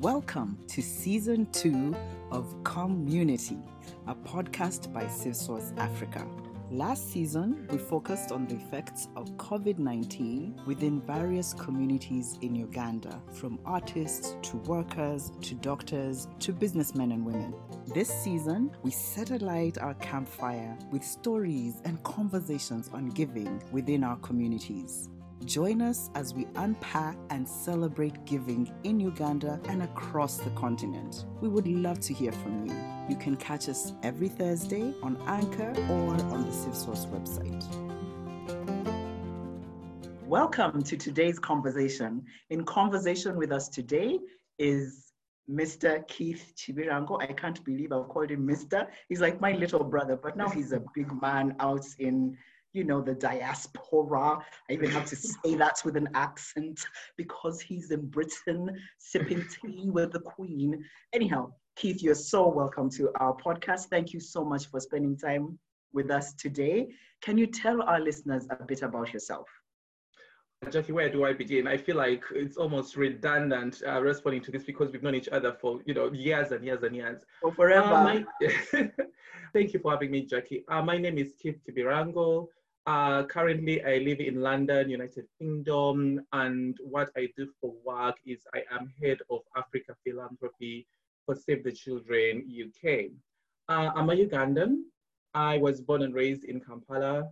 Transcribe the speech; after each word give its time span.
Welcome 0.00 0.56
to 0.68 0.80
season 0.80 1.44
two 1.52 1.94
of 2.30 2.54
Community, 2.64 3.58
a 4.06 4.14
podcast 4.14 4.90
by 4.94 5.04
CivSource 5.04 5.76
Africa. 5.76 6.26
Last 6.70 7.12
season, 7.12 7.68
we 7.70 7.76
focused 7.76 8.32
on 8.32 8.46
the 8.46 8.54
effects 8.54 9.08
of 9.14 9.28
COVID 9.36 9.78
19 9.78 10.62
within 10.64 11.02
various 11.02 11.52
communities 11.52 12.38
in 12.40 12.54
Uganda, 12.54 13.20
from 13.30 13.58
artists 13.66 14.36
to 14.40 14.56
workers 14.56 15.32
to 15.42 15.54
doctors 15.56 16.28
to 16.38 16.54
businessmen 16.54 17.12
and 17.12 17.26
women. 17.26 17.52
This 17.94 18.08
season, 18.08 18.70
we 18.82 18.92
set 18.92 19.32
alight 19.32 19.76
our 19.76 19.92
campfire 19.94 20.78
with 20.90 21.04
stories 21.04 21.82
and 21.84 22.02
conversations 22.04 22.88
on 22.94 23.10
giving 23.10 23.62
within 23.70 24.02
our 24.02 24.16
communities. 24.16 25.10
Join 25.46 25.80
us 25.80 26.10
as 26.14 26.34
we 26.34 26.46
unpack 26.56 27.16
and 27.30 27.48
celebrate 27.48 28.26
giving 28.26 28.70
in 28.84 29.00
Uganda 29.00 29.58
and 29.68 29.82
across 29.82 30.36
the 30.36 30.50
continent. 30.50 31.24
We 31.40 31.48
would 31.48 31.66
love 31.66 31.98
to 32.00 32.12
hear 32.12 32.30
from 32.30 32.66
you. 32.66 32.74
You 33.08 33.16
can 33.16 33.36
catch 33.36 33.70
us 33.70 33.94
every 34.02 34.28
Thursday 34.28 34.92
on 35.02 35.16
Anchor 35.26 35.70
or 35.88 36.10
on 36.10 36.44
the 36.44 36.52
CivSource 36.52 37.06
website. 37.10 37.64
Welcome 40.26 40.82
to 40.82 40.96
today's 40.98 41.38
conversation. 41.38 42.22
In 42.50 42.62
conversation 42.64 43.36
with 43.36 43.50
us 43.50 43.70
today 43.70 44.18
is 44.58 45.10
Mr. 45.50 46.06
Keith 46.06 46.52
Kibirango. 46.54 47.20
I 47.20 47.32
can't 47.32 47.64
believe 47.64 47.92
I've 47.92 48.08
called 48.08 48.30
him 48.30 48.46
Mr. 48.46 48.88
He's 49.08 49.22
like 49.22 49.40
my 49.40 49.52
little 49.52 49.84
brother, 49.84 50.16
but 50.16 50.36
now 50.36 50.50
he's 50.50 50.72
a 50.72 50.82
big 50.94 51.10
man 51.22 51.56
out 51.60 51.86
in 51.98 52.36
you 52.72 52.84
know, 52.84 53.00
the 53.00 53.14
diaspora. 53.14 54.38
I 54.68 54.72
even 54.72 54.90
have 54.90 55.06
to 55.06 55.16
say 55.16 55.54
that 55.56 55.82
with 55.84 55.96
an 55.96 56.08
accent 56.14 56.80
because 57.16 57.60
he's 57.60 57.90
in 57.90 58.06
Britain 58.08 58.70
sipping 58.98 59.44
tea 59.48 59.90
with 59.90 60.12
the 60.12 60.20
Queen. 60.20 60.84
Anyhow, 61.12 61.52
Keith, 61.76 62.02
you're 62.02 62.14
so 62.14 62.48
welcome 62.48 62.90
to 62.90 63.10
our 63.18 63.36
podcast. 63.36 63.86
Thank 63.86 64.12
you 64.12 64.20
so 64.20 64.44
much 64.44 64.66
for 64.66 64.80
spending 64.80 65.16
time 65.16 65.58
with 65.92 66.10
us 66.10 66.34
today. 66.34 66.88
Can 67.22 67.36
you 67.36 67.46
tell 67.46 67.82
our 67.82 68.00
listeners 68.00 68.46
a 68.50 68.64
bit 68.64 68.82
about 68.82 69.12
yourself? 69.12 69.48
Jackie, 70.70 70.92
where 70.92 71.08
do 71.08 71.24
I 71.24 71.32
begin? 71.32 71.66
I 71.66 71.78
feel 71.78 71.96
like 71.96 72.22
it's 72.34 72.58
almost 72.58 72.94
redundant 72.94 73.82
uh, 73.86 74.00
responding 74.02 74.42
to 74.42 74.50
this 74.50 74.62
because 74.62 74.92
we've 74.92 75.02
known 75.02 75.14
each 75.14 75.28
other 75.30 75.56
for 75.58 75.80
you 75.86 75.94
know 75.94 76.12
years 76.12 76.52
and 76.52 76.62
years 76.62 76.82
and 76.82 76.94
years. 76.94 77.22
For 77.40 77.50
forever. 77.54 77.88
My, 77.88 78.24
thank 79.54 79.72
you 79.72 79.80
for 79.80 79.92
having 79.92 80.10
me, 80.10 80.26
Jackie. 80.26 80.64
Uh, 80.68 80.82
my 80.82 80.98
name 80.98 81.16
is 81.16 81.32
Keith 81.40 81.58
Kibirango. 81.66 82.48
Uh, 82.86 83.24
currently, 83.24 83.84
I 83.84 83.98
live 83.98 84.20
in 84.20 84.40
London, 84.40 84.88
United 84.88 85.26
Kingdom, 85.38 86.20
and 86.32 86.78
what 86.82 87.10
I 87.16 87.28
do 87.36 87.48
for 87.60 87.74
work 87.84 88.16
is 88.24 88.40
I 88.54 88.62
am 88.74 88.92
head 89.02 89.18
of 89.30 89.40
Africa 89.56 89.94
Philanthropy 90.04 90.86
for 91.26 91.34
Save 91.34 91.64
the 91.64 91.72
Children 91.72 92.48
UK. 92.48 93.10
Uh, 93.68 93.90
I'm 93.94 94.08
a 94.10 94.14
Ugandan. 94.14 94.84
I 95.34 95.58
was 95.58 95.80
born 95.80 96.02
and 96.02 96.14
raised 96.14 96.44
in 96.44 96.60
Kampala. 96.60 97.28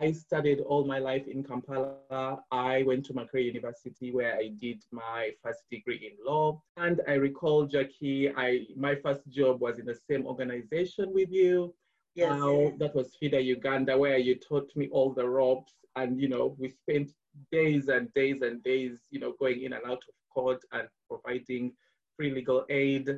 I 0.00 0.12
studied 0.12 0.60
all 0.60 0.84
my 0.84 0.98
life 0.98 1.26
in 1.26 1.42
Kampala. 1.42 2.42
I 2.50 2.82
went 2.84 3.04
to 3.06 3.14
Makerere 3.14 3.46
University 3.46 4.12
where 4.12 4.34
I 4.34 4.50
did 4.60 4.82
my 4.92 5.30
first 5.42 5.62
degree 5.70 6.12
in 6.12 6.24
law. 6.24 6.62
And 6.76 7.00
I 7.08 7.14
recall, 7.14 7.66
Jackie, 7.66 8.30
I, 8.36 8.66
my 8.76 8.94
first 8.96 9.26
job 9.28 9.60
was 9.60 9.78
in 9.78 9.86
the 9.86 9.98
same 10.08 10.26
organization 10.26 11.12
with 11.12 11.30
you. 11.32 11.74
Yes. 12.14 12.30
Now 12.30 12.72
that 12.78 12.94
was 12.94 13.16
FIDA 13.18 13.40
Uganda, 13.40 13.96
where 13.96 14.18
you 14.18 14.34
taught 14.34 14.70
me 14.76 14.88
all 14.90 15.12
the 15.12 15.26
ropes, 15.26 15.72
and 15.96 16.20
you 16.20 16.28
know 16.28 16.54
we 16.58 16.68
spent 16.68 17.10
days 17.50 17.88
and 17.88 18.12
days 18.14 18.42
and 18.42 18.62
days, 18.62 18.98
you 19.10 19.20
know, 19.20 19.34
going 19.38 19.62
in 19.62 19.72
and 19.72 19.84
out 19.86 20.02
of 20.08 20.14
court 20.32 20.62
and 20.72 20.88
providing 21.08 21.72
free 22.16 22.30
legal 22.30 22.64
aid. 22.68 23.08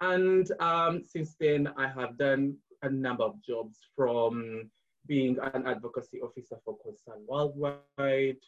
And 0.00 0.50
um, 0.60 1.02
since 1.04 1.36
then, 1.38 1.70
I 1.76 1.86
have 1.88 2.18
done 2.18 2.56
a 2.82 2.90
number 2.90 3.22
of 3.22 3.40
jobs 3.42 3.78
from 3.96 4.70
being 5.06 5.38
an 5.54 5.66
advocacy 5.66 6.20
officer 6.20 6.56
for 6.64 6.76
Concern 6.78 7.24
Worldwide 7.28 8.38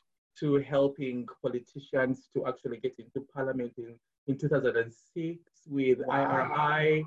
to 0.41 0.57
helping 0.57 1.27
politicians 1.41 2.29
to 2.35 2.47
actually 2.47 2.79
get 2.79 2.95
into 2.99 3.27
parliament 3.33 3.73
in, 3.79 3.95
in 4.27 4.37
2006 4.37 5.39
with 5.69 5.99
wow. 6.07 6.51
IRI 6.53 7.07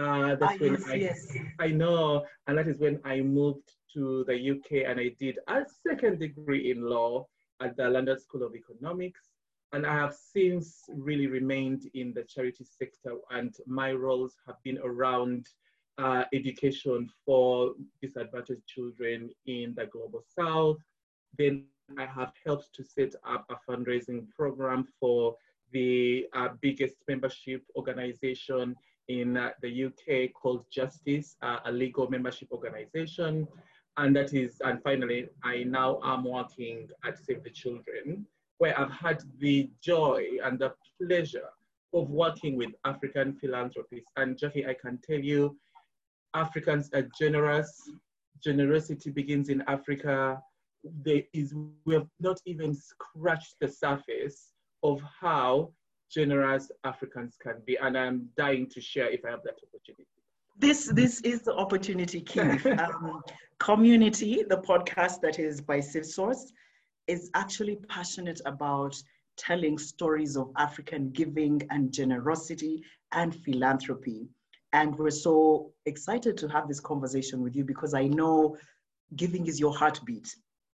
uh, 0.00 0.34
that's 0.36 0.54
ah, 0.54 0.56
when 0.58 0.72
yes, 0.72 0.88
I, 0.88 0.94
yes. 0.94 1.36
I 1.58 1.68
know, 1.68 2.24
and 2.46 2.56
that 2.56 2.68
is 2.68 2.78
when 2.78 3.00
I 3.04 3.20
moved 3.20 3.72
to 3.94 4.24
the 4.26 4.50
UK 4.50 4.88
and 4.88 4.98
I 5.00 5.10
did 5.18 5.38
a 5.48 5.62
second 5.86 6.20
degree 6.20 6.70
in 6.70 6.82
law 6.82 7.26
at 7.60 7.76
the 7.76 7.88
London 7.88 8.18
School 8.18 8.42
of 8.42 8.54
Economics. 8.54 9.20
And 9.72 9.86
I 9.86 9.94
have 9.94 10.14
since 10.14 10.84
really 10.88 11.28
remained 11.28 11.88
in 11.94 12.12
the 12.12 12.24
charity 12.24 12.64
sector, 12.64 13.16
and 13.30 13.54
my 13.66 13.92
roles 13.92 14.34
have 14.46 14.56
been 14.64 14.78
around 14.82 15.46
uh, 15.98 16.24
education 16.32 17.08
for 17.24 17.74
disadvantaged 18.02 18.66
children 18.66 19.30
in 19.46 19.74
the 19.76 19.86
global 19.86 20.24
south. 20.36 20.78
Then 21.38 21.66
I 21.98 22.06
have 22.06 22.32
helped 22.44 22.74
to 22.74 22.84
set 22.84 23.14
up 23.24 23.46
a 23.48 23.70
fundraising 23.70 24.28
program 24.30 24.88
for 24.98 25.36
the 25.72 26.26
uh, 26.34 26.48
biggest 26.60 26.96
membership 27.06 27.62
organization 27.76 28.74
in 29.10 29.36
uh, 29.36 29.50
the 29.60 29.86
UK 29.86 30.32
called 30.32 30.64
Justice, 30.70 31.36
uh, 31.42 31.58
a 31.64 31.72
legal 31.72 32.08
membership 32.08 32.48
organization. 32.52 33.48
And 33.96 34.14
that 34.14 34.32
is, 34.32 34.60
and 34.64 34.80
finally, 34.82 35.28
I 35.42 35.64
now 35.64 36.00
am 36.04 36.24
working 36.24 36.88
at 37.04 37.18
Save 37.18 37.42
the 37.42 37.50
Children, 37.50 38.26
where 38.58 38.78
I've 38.78 38.92
had 38.92 39.22
the 39.38 39.68
joy 39.82 40.24
and 40.44 40.58
the 40.58 40.74
pleasure 41.02 41.50
of 41.92 42.08
working 42.08 42.56
with 42.56 42.70
African 42.84 43.34
philanthropists. 43.34 44.10
And 44.16 44.38
Jackie, 44.38 44.66
I 44.66 44.74
can 44.74 44.98
tell 44.98 45.18
you, 45.18 45.56
Africans 46.34 46.88
are 46.94 47.08
generous. 47.18 47.90
Generosity 48.42 49.10
begins 49.10 49.48
in 49.48 49.62
Africa. 49.66 50.40
There 50.84 51.22
is, 51.32 51.52
we 51.84 51.94
have 51.94 52.06
not 52.20 52.40
even 52.46 52.74
scratched 52.74 53.56
the 53.60 53.68
surface 53.68 54.52
of 54.84 55.02
how 55.20 55.72
generous 56.10 56.70
Africans 56.84 57.36
can 57.40 57.56
be. 57.64 57.76
And 57.76 57.96
I'm 57.96 58.28
dying 58.36 58.68
to 58.70 58.80
share 58.80 59.08
if 59.08 59.24
I 59.24 59.30
have 59.30 59.42
that 59.44 59.58
opportunity. 59.66 60.06
This, 60.58 60.86
this 60.88 61.20
is 61.22 61.42
the 61.42 61.54
opportunity, 61.54 62.20
Keith. 62.20 62.66
um, 62.78 63.22
community, 63.58 64.44
the 64.48 64.58
podcast 64.58 65.20
that 65.22 65.38
is 65.38 65.60
by 65.60 65.78
CivSource, 65.78 66.52
is 67.06 67.30
actually 67.34 67.76
passionate 67.88 68.40
about 68.44 69.00
telling 69.36 69.78
stories 69.78 70.36
of 70.36 70.50
African 70.56 71.10
giving 71.10 71.62
and 71.70 71.92
generosity 71.92 72.82
and 73.12 73.34
philanthropy. 73.34 74.28
And 74.72 74.96
we're 74.98 75.10
so 75.10 75.72
excited 75.86 76.36
to 76.38 76.48
have 76.48 76.68
this 76.68 76.80
conversation 76.80 77.40
with 77.40 77.56
you 77.56 77.64
because 77.64 77.94
I 77.94 78.06
know 78.06 78.56
giving 79.16 79.46
is 79.46 79.58
your 79.58 79.74
heartbeat 79.74 80.28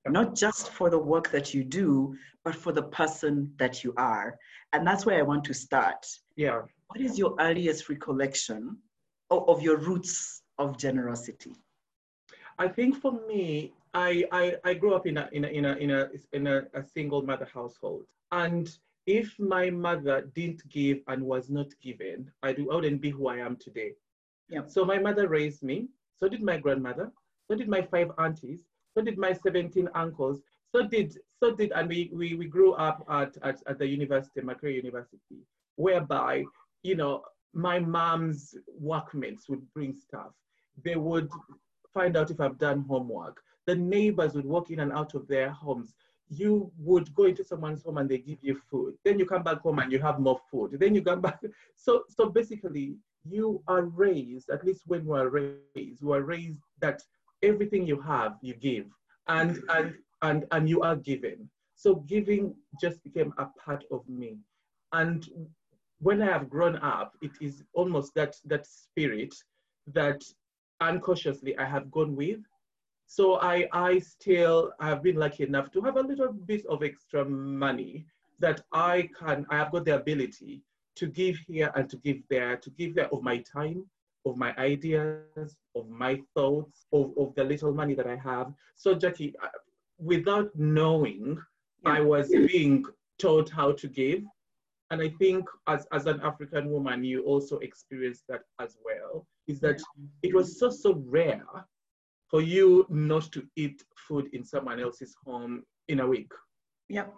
not 0.09 0.35
just 0.35 0.69
for 0.69 0.89
the 0.89 0.99
work 0.99 1.31
that 1.31 1.53
you 1.53 1.63
do, 1.63 2.15
but 2.43 2.55
for 2.55 2.71
the 2.71 2.83
person 2.83 3.51
that 3.57 3.83
you 3.83 3.93
are. 3.97 4.37
And 4.75 4.85
that's 4.85 5.05
where 5.05 5.17
I 5.17 5.21
want 5.21 5.43
to 5.45 5.53
start. 5.53 6.05
Yeah. 6.35 6.61
What 6.87 6.99
is 6.99 7.17
your 7.17 7.35
earliest 7.39 7.89
recollection 7.89 8.77
of, 9.29 9.47
of 9.47 9.61
your 9.61 9.77
roots 9.77 10.41
of 10.57 10.77
generosity? 10.77 11.55
I 12.59 12.67
think 12.67 13.01
for 13.01 13.13
me, 13.27 13.73
I, 13.93 14.25
I, 14.31 14.55
I 14.63 14.73
grew 14.73 14.93
up 14.93 15.07
in 15.07 15.17
a, 15.17 15.29
in 15.31 15.45
a, 15.45 15.47
in 15.47 15.65
a, 15.65 15.73
in 15.75 15.91
a, 15.91 16.07
in 16.33 16.47
a, 16.47 16.63
a 16.73 16.83
single 16.83 17.21
mother 17.21 17.47
household. 17.53 18.05
And 18.31 18.69
if 19.05 19.33
my 19.39 19.69
mother 19.69 20.29
didn't 20.35 20.67
give 20.69 20.99
and 21.07 21.23
was 21.23 21.49
not 21.49 21.67
given, 21.81 22.29
I, 22.43 22.51
do, 22.51 22.69
I 22.71 22.75
wouldn't 22.75 23.01
be 23.01 23.11
who 23.11 23.27
I 23.27 23.37
am 23.37 23.55
today. 23.55 23.93
Yeah. 24.49 24.61
So 24.67 24.83
my 24.83 24.99
mother 24.99 25.27
raised 25.29 25.63
me. 25.63 25.87
So 26.17 26.27
did 26.27 26.43
my 26.43 26.57
grandmother. 26.57 27.11
So 27.47 27.55
did 27.55 27.69
my 27.69 27.81
five 27.81 28.11
aunties 28.17 28.59
so 28.95 29.03
did 29.03 29.17
my 29.17 29.33
17 29.33 29.89
uncles. 29.93 30.39
So 30.75 30.85
did, 30.85 31.17
so 31.41 31.55
did, 31.55 31.71
and 31.71 31.87
we, 31.87 32.09
we, 32.11 32.35
we 32.35 32.47
grew 32.47 32.73
up 32.73 33.05
at, 33.09 33.37
at, 33.43 33.63
at 33.65 33.79
the 33.79 33.87
university, 33.87 34.41
Makerere 34.41 34.75
University, 34.75 35.37
whereby, 35.77 36.43
you 36.83 36.95
know, 36.95 37.23
my 37.53 37.79
mom's 37.79 38.55
workmates 38.77 39.47
would 39.47 39.61
bring 39.73 39.95
stuff. 39.95 40.33
They 40.83 40.97
would 40.97 41.29
find 41.93 42.17
out 42.17 42.29
if 42.29 42.41
I've 42.41 42.57
done 42.57 42.83
homework. 42.89 43.41
The 43.67 43.75
neighbors 43.75 44.33
would 44.35 44.45
walk 44.45 44.69
in 44.69 44.81
and 44.81 44.91
out 44.91 45.15
of 45.15 45.29
their 45.29 45.49
homes. 45.49 45.95
You 46.27 46.69
would 46.77 47.15
go 47.15 47.23
into 47.23 47.45
someone's 47.45 47.83
home 47.83 47.97
and 47.99 48.09
they 48.09 48.17
give 48.17 48.39
you 48.41 48.59
food. 48.69 48.95
Then 49.05 49.17
you 49.17 49.25
come 49.25 49.43
back 49.43 49.61
home 49.61 49.79
and 49.79 49.93
you 49.93 49.99
have 49.99 50.19
more 50.19 50.41
food. 50.51 50.75
Then 50.77 50.93
you 50.93 51.01
come 51.01 51.21
back. 51.21 51.39
So, 51.77 52.03
so 52.09 52.29
basically, 52.29 52.97
you 53.23 53.63
are 53.69 53.83
raised, 53.83 54.49
at 54.49 54.65
least 54.65 54.81
when 54.87 55.05
we 55.05 55.17
are 55.17 55.29
raised, 55.29 56.03
we 56.03 56.17
are 56.17 56.23
raised 56.23 56.59
that 56.81 57.01
everything 57.43 57.87
you 57.87 58.01
have, 58.01 58.33
you 58.41 58.55
give, 58.55 58.87
and 59.27 59.59
and 59.69 59.95
and 60.21 60.45
and 60.51 60.69
you 60.69 60.81
are 60.81 60.95
giving. 60.95 61.49
So 61.75 61.95
giving 61.95 62.55
just 62.81 63.03
became 63.03 63.33
a 63.37 63.47
part 63.63 63.83
of 63.91 64.07
me, 64.07 64.37
and 64.93 65.27
when 65.99 66.21
I 66.21 66.25
have 66.25 66.49
grown 66.49 66.77
up, 66.77 67.15
it 67.21 67.31
is 67.41 67.63
almost 67.73 68.13
that 68.15 68.35
that 68.45 68.65
spirit 68.65 69.33
that 69.87 70.23
unconsciously 70.81 71.57
I 71.57 71.65
have 71.65 71.91
gone 71.91 72.15
with. 72.15 72.39
So 73.07 73.39
I 73.39 73.67
I 73.71 73.99
still 73.99 74.71
have 74.79 75.03
been 75.03 75.15
lucky 75.15 75.43
enough 75.43 75.71
to 75.71 75.81
have 75.81 75.97
a 75.97 76.01
little 76.01 76.33
bit 76.33 76.65
of 76.67 76.83
extra 76.83 77.25
money 77.25 78.05
that 78.39 78.61
I 78.71 79.09
can 79.19 79.45
I 79.49 79.57
have 79.57 79.71
got 79.71 79.85
the 79.85 79.95
ability 79.95 80.63
to 80.95 81.07
give 81.07 81.37
here 81.47 81.71
and 81.75 81.89
to 81.89 81.97
give 81.97 82.21
there, 82.29 82.57
to 82.57 82.69
give 82.71 82.95
there 82.95 83.09
of 83.13 83.21
my 83.21 83.37
time, 83.39 83.85
of 84.25 84.37
my 84.37 84.55
ideas, 84.57 85.57
of 85.75 85.89
my 85.89 86.21
thoughts, 86.33 86.85
of, 86.93 87.11
of 87.17 87.35
the 87.35 87.43
little 87.43 87.73
money 87.73 87.93
that 87.93 88.07
I 88.07 88.15
have. 88.15 88.53
So, 88.75 88.95
Jackie, 88.95 89.35
without 89.97 90.49
knowing, 90.55 91.37
yeah. 91.83 91.93
I 91.93 92.01
was 92.01 92.29
being 92.29 92.85
taught 93.19 93.49
how 93.49 93.71
to 93.73 93.87
give. 93.87 94.23
And 94.91 95.01
I 95.01 95.09
think 95.09 95.45
as, 95.67 95.87
as 95.91 96.05
an 96.05 96.21
African 96.21 96.69
woman, 96.69 97.03
you 97.03 97.23
also 97.23 97.57
experienced 97.59 98.23
that 98.29 98.41
as 98.59 98.77
well, 98.85 99.25
is 99.47 99.59
that 99.61 99.81
it 100.21 100.33
was 100.33 100.59
so, 100.59 100.69
so 100.69 101.03
rare 101.07 101.43
for 102.29 102.41
you 102.41 102.85
not 102.89 103.31
to 103.31 103.47
eat 103.55 103.83
food 104.07 104.29
in 104.33 104.43
someone 104.43 104.79
else's 104.79 105.15
home 105.25 105.63
in 105.87 105.99
a 106.01 106.07
week. 106.07 106.31
Yep. 106.89 107.13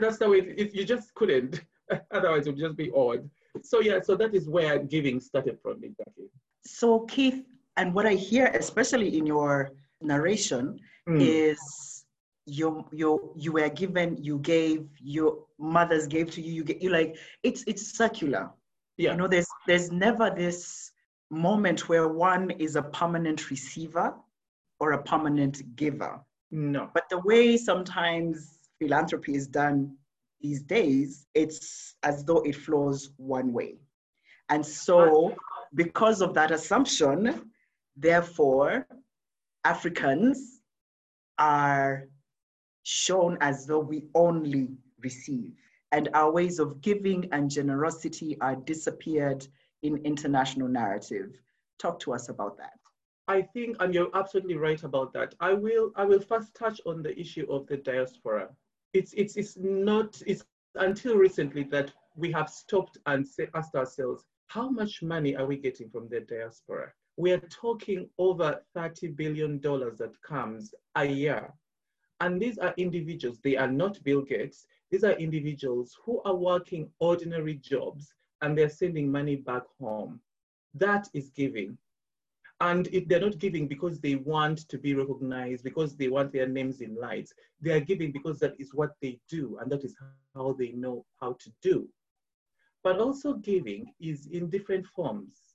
That's 0.00 0.18
the 0.18 0.28
way 0.28 0.38
it, 0.38 0.58
it, 0.58 0.74
you 0.74 0.84
just 0.84 1.14
couldn't. 1.14 1.62
Otherwise, 2.10 2.46
it 2.46 2.50
would 2.50 2.58
just 2.58 2.76
be 2.76 2.90
odd. 2.96 3.28
So 3.62 3.80
yeah, 3.80 4.00
so 4.02 4.16
that 4.16 4.34
is 4.34 4.48
where 4.48 4.78
giving 4.78 5.20
started 5.20 5.58
from 5.62 5.80
me, 5.80 5.90
Jackie. 5.96 6.30
So 6.64 7.00
Keith, 7.00 7.44
and 7.76 7.94
what 7.94 8.06
I 8.06 8.14
hear, 8.14 8.46
especially 8.46 9.16
in 9.16 9.26
your 9.26 9.70
narration, 10.04 10.78
mm. 11.08 11.20
is 11.20 12.04
you 12.46 12.84
you 12.92 13.32
you 13.36 13.52
were 13.52 13.68
given, 13.68 14.16
you 14.22 14.38
gave, 14.38 14.88
your 15.00 15.44
mothers 15.58 16.06
gave 16.06 16.30
to 16.32 16.42
you. 16.42 16.52
You 16.52 16.64
get 16.64 16.82
you 16.82 16.90
like 16.90 17.16
it's 17.42 17.64
it's 17.66 17.96
circular. 17.96 18.50
Yeah. 18.96 19.12
You 19.12 19.16
know, 19.18 19.28
there's 19.28 19.48
there's 19.66 19.90
never 19.90 20.30
this 20.30 20.90
moment 21.30 21.88
where 21.88 22.08
one 22.08 22.50
is 22.50 22.76
a 22.76 22.82
permanent 22.82 23.50
receiver 23.50 24.14
or 24.80 24.92
a 24.92 25.02
permanent 25.02 25.76
giver. 25.76 26.20
No. 26.50 26.90
But 26.92 27.04
the 27.08 27.20
way 27.20 27.56
sometimes 27.56 28.58
philanthropy 28.78 29.34
is 29.34 29.46
done 29.46 29.96
these 30.40 30.62
days, 30.62 31.26
it's 31.34 31.94
as 32.02 32.24
though 32.24 32.42
it 32.42 32.56
flows 32.56 33.10
one 33.16 33.52
way. 33.52 33.76
And 34.48 34.64
so, 34.64 35.34
because 35.74 36.20
of 36.20 36.34
that 36.34 36.50
assumption, 36.50 37.50
therefore, 37.96 38.86
Africans 39.64 40.60
are 41.38 42.08
shown 42.82 43.38
as 43.40 43.66
though 43.66 43.80
we 43.80 44.04
only 44.14 44.76
receive. 45.02 45.52
And 45.92 46.08
our 46.14 46.32
ways 46.32 46.58
of 46.58 46.80
giving 46.80 47.28
and 47.32 47.50
generosity 47.50 48.36
are 48.40 48.56
disappeared 48.56 49.46
in 49.82 49.98
international 49.98 50.68
narrative. 50.68 51.40
Talk 51.78 52.00
to 52.00 52.14
us 52.14 52.28
about 52.28 52.56
that. 52.58 52.78
I 53.28 53.42
think, 53.42 53.76
and 53.80 53.94
you're 53.94 54.10
absolutely 54.14 54.56
right 54.56 54.82
about 54.82 55.12
that. 55.12 55.34
I 55.40 55.52
will, 55.52 55.92
I 55.96 56.04
will 56.04 56.20
first 56.20 56.54
touch 56.54 56.80
on 56.86 57.02
the 57.02 57.18
issue 57.18 57.46
of 57.50 57.66
the 57.66 57.76
diaspora 57.76 58.48
it's, 58.92 59.12
it's, 59.14 59.36
it's 59.36 59.56
not, 59.56 60.20
it's 60.26 60.44
until 60.74 61.16
recently 61.16 61.64
that 61.64 61.92
we 62.14 62.30
have 62.32 62.48
stopped 62.48 62.98
and 63.06 63.26
say, 63.26 63.48
asked 63.54 63.74
ourselves, 63.74 64.24
how 64.46 64.68
much 64.68 65.02
money 65.02 65.34
are 65.34 65.46
we 65.46 65.56
getting 65.56 65.88
from 65.88 66.08
the 66.08 66.20
diaspora? 66.20 66.92
We 67.22 67.30
are 67.30 67.38
talking 67.38 68.08
over 68.18 68.60
$30 68.76 69.14
billion 69.14 69.60
that 69.60 70.12
comes 70.26 70.74
a 70.96 71.04
year. 71.04 71.54
And 72.18 72.42
these 72.42 72.58
are 72.58 72.74
individuals, 72.76 73.38
they 73.44 73.56
are 73.56 73.70
not 73.70 74.02
Bill 74.02 74.22
Gates, 74.22 74.66
these 74.90 75.04
are 75.04 75.12
individuals 75.12 75.96
who 76.04 76.20
are 76.24 76.34
working 76.34 76.90
ordinary 76.98 77.54
jobs 77.54 78.12
and 78.40 78.58
they're 78.58 78.68
sending 78.68 79.08
money 79.08 79.36
back 79.36 79.62
home. 79.78 80.18
That 80.74 81.06
is 81.14 81.30
giving. 81.30 81.78
And 82.60 82.88
if 82.88 83.06
they're 83.06 83.20
not 83.20 83.38
giving 83.38 83.68
because 83.68 84.00
they 84.00 84.16
want 84.16 84.68
to 84.68 84.76
be 84.76 84.94
recognized, 84.94 85.62
because 85.62 85.94
they 85.94 86.08
want 86.08 86.32
their 86.32 86.48
names 86.48 86.80
in 86.80 86.96
lights, 86.96 87.34
they 87.60 87.70
are 87.70 87.78
giving 87.78 88.10
because 88.10 88.40
that 88.40 88.56
is 88.58 88.74
what 88.74 88.96
they 89.00 89.20
do 89.28 89.58
and 89.60 89.70
that 89.70 89.84
is 89.84 89.94
how 90.34 90.56
they 90.58 90.72
know 90.72 91.06
how 91.20 91.36
to 91.38 91.52
do. 91.62 91.88
But 92.82 92.98
also 92.98 93.34
giving 93.34 93.94
is 94.00 94.26
in 94.26 94.50
different 94.50 94.88
forms. 94.88 95.51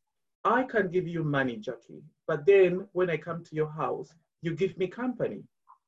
I 0.48 0.64
can 0.64 0.90
give 0.90 1.08
you 1.08 1.24
money, 1.26 1.58
Jackie, 1.58 2.04
but 2.26 2.46
then 2.46 2.88
when 2.94 3.10
I 3.10 3.18
come 3.18 3.44
to 3.44 3.56
your 3.56 3.70
house, 3.70 4.14
you 4.42 4.56
give 4.56 4.78
me 4.78 4.88
company. 4.88 5.44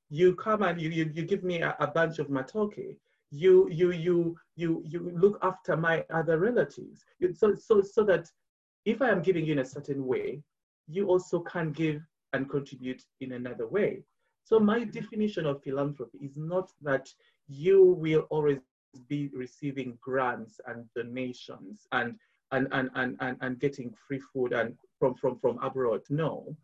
You 0.09 0.35
come 0.35 0.63
and 0.63 0.81
you, 0.81 0.89
you, 0.89 1.09
you 1.13 1.23
give 1.23 1.43
me 1.45 1.61
a, 1.61 1.77
a 1.79 1.87
bunch 1.87 2.19
of 2.19 2.27
matoke. 2.27 2.97
You, 3.31 3.69
you, 3.71 3.91
you, 3.91 4.35
you, 4.57 4.83
you 4.85 5.11
look 5.15 5.39
after 5.43 5.77
my 5.77 6.03
other 6.13 6.39
relatives. 6.39 7.05
So, 7.35 7.55
so, 7.55 7.81
so 7.81 8.03
that 8.03 8.29
if 8.83 9.01
I 9.01 9.09
am 9.09 9.21
giving 9.21 9.45
you 9.45 9.53
in 9.53 9.59
a 9.59 9.65
certain 9.65 10.05
way, 10.05 10.41
you 10.87 11.07
also 11.07 11.39
can 11.39 11.71
give 11.71 12.01
and 12.33 12.49
contribute 12.49 13.03
in 13.21 13.31
another 13.33 13.67
way. 13.67 14.03
So 14.43 14.59
my 14.59 14.83
definition 14.83 15.45
of 15.45 15.63
philanthropy 15.63 16.17
is 16.17 16.35
not 16.35 16.71
that 16.81 17.07
you 17.47 17.83
will 17.85 18.25
always 18.29 18.59
be 19.07 19.29
receiving 19.33 19.97
grants 20.01 20.59
and 20.67 20.85
donations 20.95 21.87
and 21.91 22.15
and 22.51 22.67
and 22.71 22.89
and, 22.95 23.17
and, 23.19 23.37
and 23.41 23.59
getting 23.59 23.93
free 24.07 24.19
food 24.19 24.53
and 24.53 24.75
from, 24.99 25.15
from, 25.15 25.37
from 25.39 25.57
abroad. 25.63 26.01
No, 26.09 26.55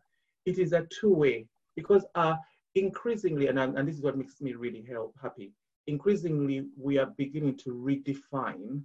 it 0.44 0.58
is 0.58 0.72
a 0.72 0.86
two-way 1.00 1.46
because 1.74 2.04
uh, 2.14 2.36
increasingly, 2.74 3.48
and, 3.48 3.58
and 3.58 3.88
this 3.88 3.96
is 3.96 4.02
what 4.02 4.16
makes 4.16 4.40
me 4.40 4.54
really 4.54 4.82
help, 4.82 5.14
happy, 5.22 5.52
increasingly 5.86 6.66
we 6.78 6.98
are 6.98 7.12
beginning 7.16 7.56
to 7.56 7.70
redefine 7.70 8.82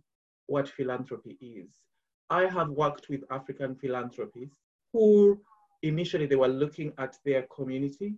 what 0.47 0.69
philanthropy 0.69 1.37
is. 1.41 1.69
I 2.29 2.45
have 2.45 2.69
worked 2.69 3.09
with 3.09 3.23
African 3.29 3.75
philanthropists 3.75 4.59
who 4.93 5.39
initially 5.83 6.25
they 6.25 6.35
were 6.35 6.47
looking 6.47 6.93
at 6.97 7.17
their 7.25 7.43
community 7.43 8.13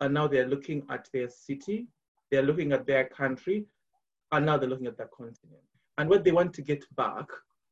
and 0.00 0.14
now 0.14 0.26
they're 0.26 0.48
looking 0.48 0.82
at 0.90 1.08
their 1.12 1.28
city, 1.28 1.86
they're 2.30 2.42
looking 2.42 2.72
at 2.72 2.86
their 2.86 3.04
country, 3.04 3.66
and 4.32 4.46
now 4.46 4.56
they're 4.56 4.68
looking 4.68 4.86
at 4.86 4.96
their 4.96 5.10
continent. 5.16 5.62
And 5.98 6.08
what 6.08 6.24
they 6.24 6.32
want 6.32 6.54
to 6.54 6.62
get 6.62 6.84
back, 6.96 7.26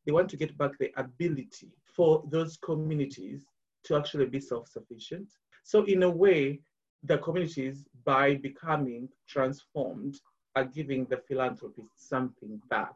they 0.09 0.13
want 0.13 0.31
to 0.31 0.39
get 0.39 0.57
back 0.57 0.71
the 0.79 0.91
ability 0.97 1.69
for 1.85 2.25
those 2.31 2.57
communities 2.57 3.45
to 3.85 3.95
actually 3.95 4.25
be 4.25 4.41
self-sufficient. 4.41 5.29
So 5.65 5.85
in 5.85 6.03
a 6.03 6.09
way, 6.09 6.61
the 7.03 7.19
communities, 7.19 7.85
by 8.07 8.37
becoming 8.37 9.11
transformed, 9.29 10.19
are 10.57 10.65
giving 10.65 11.05
the 11.11 11.19
philanthropist 11.29 12.09
something 12.09 12.59
back. 12.71 12.95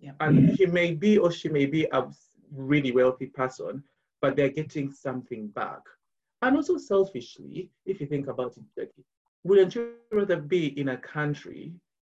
Yeah. 0.00 0.12
And 0.20 0.50
he 0.50 0.66
may 0.66 0.92
be 0.92 1.16
or 1.16 1.32
she 1.32 1.48
may 1.48 1.64
be 1.64 1.86
a 1.92 2.08
really 2.54 2.92
wealthy 2.92 3.26
person, 3.26 3.82
but 4.20 4.36
they're 4.36 4.50
getting 4.50 4.92
something 4.92 5.48
back. 5.48 5.80
And 6.42 6.56
also 6.56 6.76
selfishly, 6.76 7.70
if 7.86 8.02
you 8.02 8.06
think 8.06 8.26
about 8.26 8.54
it, 8.76 8.92
wouldn't 9.44 9.74
you 9.74 9.94
rather 10.12 10.36
be 10.36 10.78
in 10.78 10.90
a 10.90 10.98
country 10.98 11.72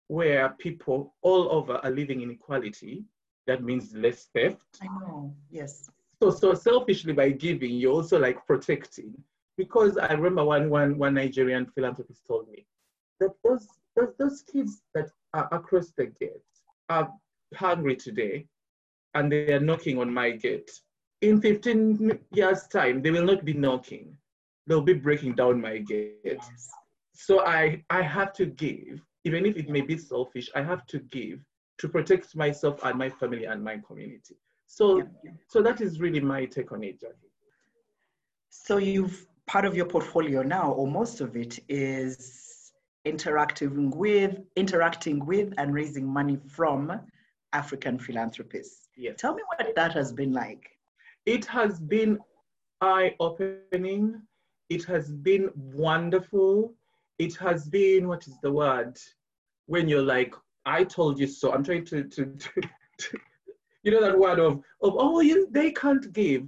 where 0.07 0.50
people 0.59 1.15
all 1.24 1.51
over 1.51 1.77
are 1.77 1.89
living 1.89 2.21
in 2.21 2.30
equality? 2.30 3.06
That 3.47 3.64
means 3.64 3.94
less 3.94 4.25
theft. 4.33 4.66
I 4.81 4.87
know, 4.87 5.33
yes. 5.49 5.90
So, 6.21 6.31
so 6.31 6.54
selfishly 6.54 7.14
by 7.14 7.30
giving, 7.31 7.71
you're 7.71 7.94
also 7.94 8.19
like 8.19 8.45
protecting. 8.47 9.14
Because 9.57 9.97
I 9.97 10.14
remember 10.14 10.44
one, 10.44 10.69
one, 10.69 10.97
one 10.97 11.14
Nigerian 11.14 11.66
philanthropist 11.66 12.23
told 12.28 12.49
me 12.49 12.66
that 13.19 13.31
those, 13.44 13.68
those, 13.95 14.14
those 14.18 14.42
kids 14.42 14.81
that 14.94 15.09
are 15.33 15.47
across 15.52 15.92
the 15.92 16.07
gate 16.07 16.31
are 16.90 17.09
hungry 17.56 17.95
today 17.95 18.47
and 19.14 19.31
they 19.31 19.54
are 19.54 19.59
knocking 19.59 19.99
on 19.99 20.14
my 20.14 20.31
gate 20.31 20.71
in 21.21 21.42
15 21.42 22.19
years' 22.31 22.68
time, 22.68 23.02
they 23.02 23.11
will 23.11 23.25
not 23.25 23.45
be 23.45 23.54
knocking. 23.54 24.18
They'll 24.68 24.81
be 24.81 24.94
breaking 24.94 25.35
down 25.35 25.61
my 25.61 25.78
gates. 25.80 26.69
So 27.14 27.45
I, 27.45 27.83
I 27.90 28.02
have 28.02 28.33
to 28.33 28.45
give, 28.45 29.02
even 29.23 29.45
if 29.45 29.56
it 29.57 29.69
may 29.69 29.81
be 29.81 29.97
selfish, 29.97 30.49
I 30.56 30.61
have 30.61 30.85
to 30.87 30.99
give 30.99 31.40
to 31.78 31.90
protect 31.90 32.36
myself 32.36 32.80
and 32.84 32.98
my 32.98 33.10
family 33.10 33.46
and 33.46 33.64
my 33.64 33.78
community. 33.78 34.36
So, 34.68 34.98
yeah. 34.98 35.32
so 35.48 35.62
that 35.62 35.82
is 35.82 36.00
really 36.00 36.20
my 36.20 36.46
take 36.46 36.72
on 36.72 36.84
it, 36.84 37.00
Jackie. 37.00 37.32
So 38.50 38.78
you've 38.78 39.28
part 39.48 39.66
of 39.66 39.76
your 39.76 39.86
portfolio 39.86 40.42
now, 40.42 40.72
or 40.72 40.88
most 40.88 41.22
of 41.22 41.36
it, 41.36 41.60
is 41.70 42.72
interacting 43.04 43.92
with, 43.92 44.40
interacting 44.56 45.24
with, 45.26 45.54
and 45.58 45.74
raising 45.74 46.08
money 46.08 46.40
from 46.48 47.00
African 47.54 48.00
philanthropists. 48.00 48.90
Yes. 48.98 49.16
Tell 49.18 49.36
me 49.36 49.44
what 49.48 49.76
that 49.76 49.94
has 49.94 50.12
been 50.12 50.32
like 50.32 50.76
it 51.26 51.46
has 51.46 51.80
been 51.80 52.20
eye 52.82 53.16
opening. 53.20 54.22
It 54.70 54.84
has 54.86 55.12
been 55.12 55.50
wonderful. 55.56 56.74
It 57.18 57.36
has 57.38 57.68
been, 57.68 58.08
what 58.08 58.28
is 58.28 58.38
the 58.42 58.52
word? 58.52 58.98
When 59.66 59.88
you're 59.88 60.04
like, 60.04 60.36
I 60.66 60.84
told 60.84 61.19
you 61.19 61.28
so. 61.28 61.54
I'm 61.54 61.64
trying 61.64 61.86
to, 61.86 62.04
to, 62.04 62.26
to, 62.26 62.62
to 62.98 63.19
you 63.84 63.92
know, 63.92 64.02
that 64.02 64.18
word 64.18 64.40
of, 64.40 64.54
of 64.81 64.95
oh, 64.98 65.19
you, 65.22 65.48
they 65.52 65.72
can't 65.72 66.12
give. 66.12 66.48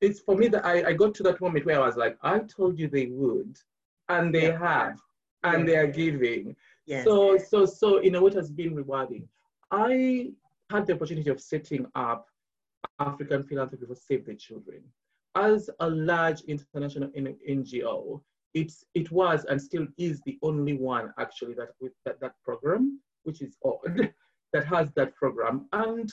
It's 0.00 0.20
for 0.20 0.36
me 0.36 0.48
that 0.48 0.64
I, 0.64 0.88
I 0.88 0.92
got 0.92 1.14
to 1.16 1.22
that 1.24 1.40
moment 1.40 1.66
where 1.66 1.82
I 1.82 1.86
was 1.86 1.96
like, 1.96 2.16
I 2.22 2.38
told 2.40 2.78
you 2.78 2.88
they 2.88 3.06
would, 3.06 3.56
and 4.08 4.34
they 4.34 4.48
yeah. 4.48 4.58
have, 4.58 4.98
and 5.42 5.60
yeah. 5.60 5.66
they 5.66 5.76
are 5.78 5.86
giving. 5.86 6.54
Yes. 6.86 7.04
So, 7.04 7.38
so, 7.38 7.66
so, 7.66 8.00
you 8.00 8.10
know, 8.10 8.22
what 8.22 8.34
has 8.34 8.50
been 8.50 8.74
rewarding. 8.74 9.28
I 9.70 10.30
had 10.70 10.86
the 10.86 10.94
opportunity 10.94 11.30
of 11.30 11.40
setting 11.40 11.86
up 11.94 12.28
African 13.00 13.42
Philanthropy 13.42 13.86
for 13.86 13.96
Save 13.96 14.26
the 14.26 14.34
Children. 14.34 14.82
As 15.34 15.68
a 15.80 15.90
large 15.90 16.42
international 16.42 17.08
NGO, 17.08 18.20
it's, 18.54 18.84
it 18.94 19.10
was 19.10 19.44
and 19.44 19.60
still 19.60 19.86
is 19.98 20.20
the 20.22 20.38
only 20.42 20.74
one 20.74 21.12
actually 21.18 21.54
that 21.54 21.70
with 21.80 21.92
that, 22.04 22.20
that 22.20 22.32
program, 22.44 23.00
which 23.26 23.42
is 23.42 23.56
odd, 23.64 24.12
that 24.52 24.64
has 24.66 24.92
that 24.92 25.14
program. 25.14 25.66
And 25.72 26.10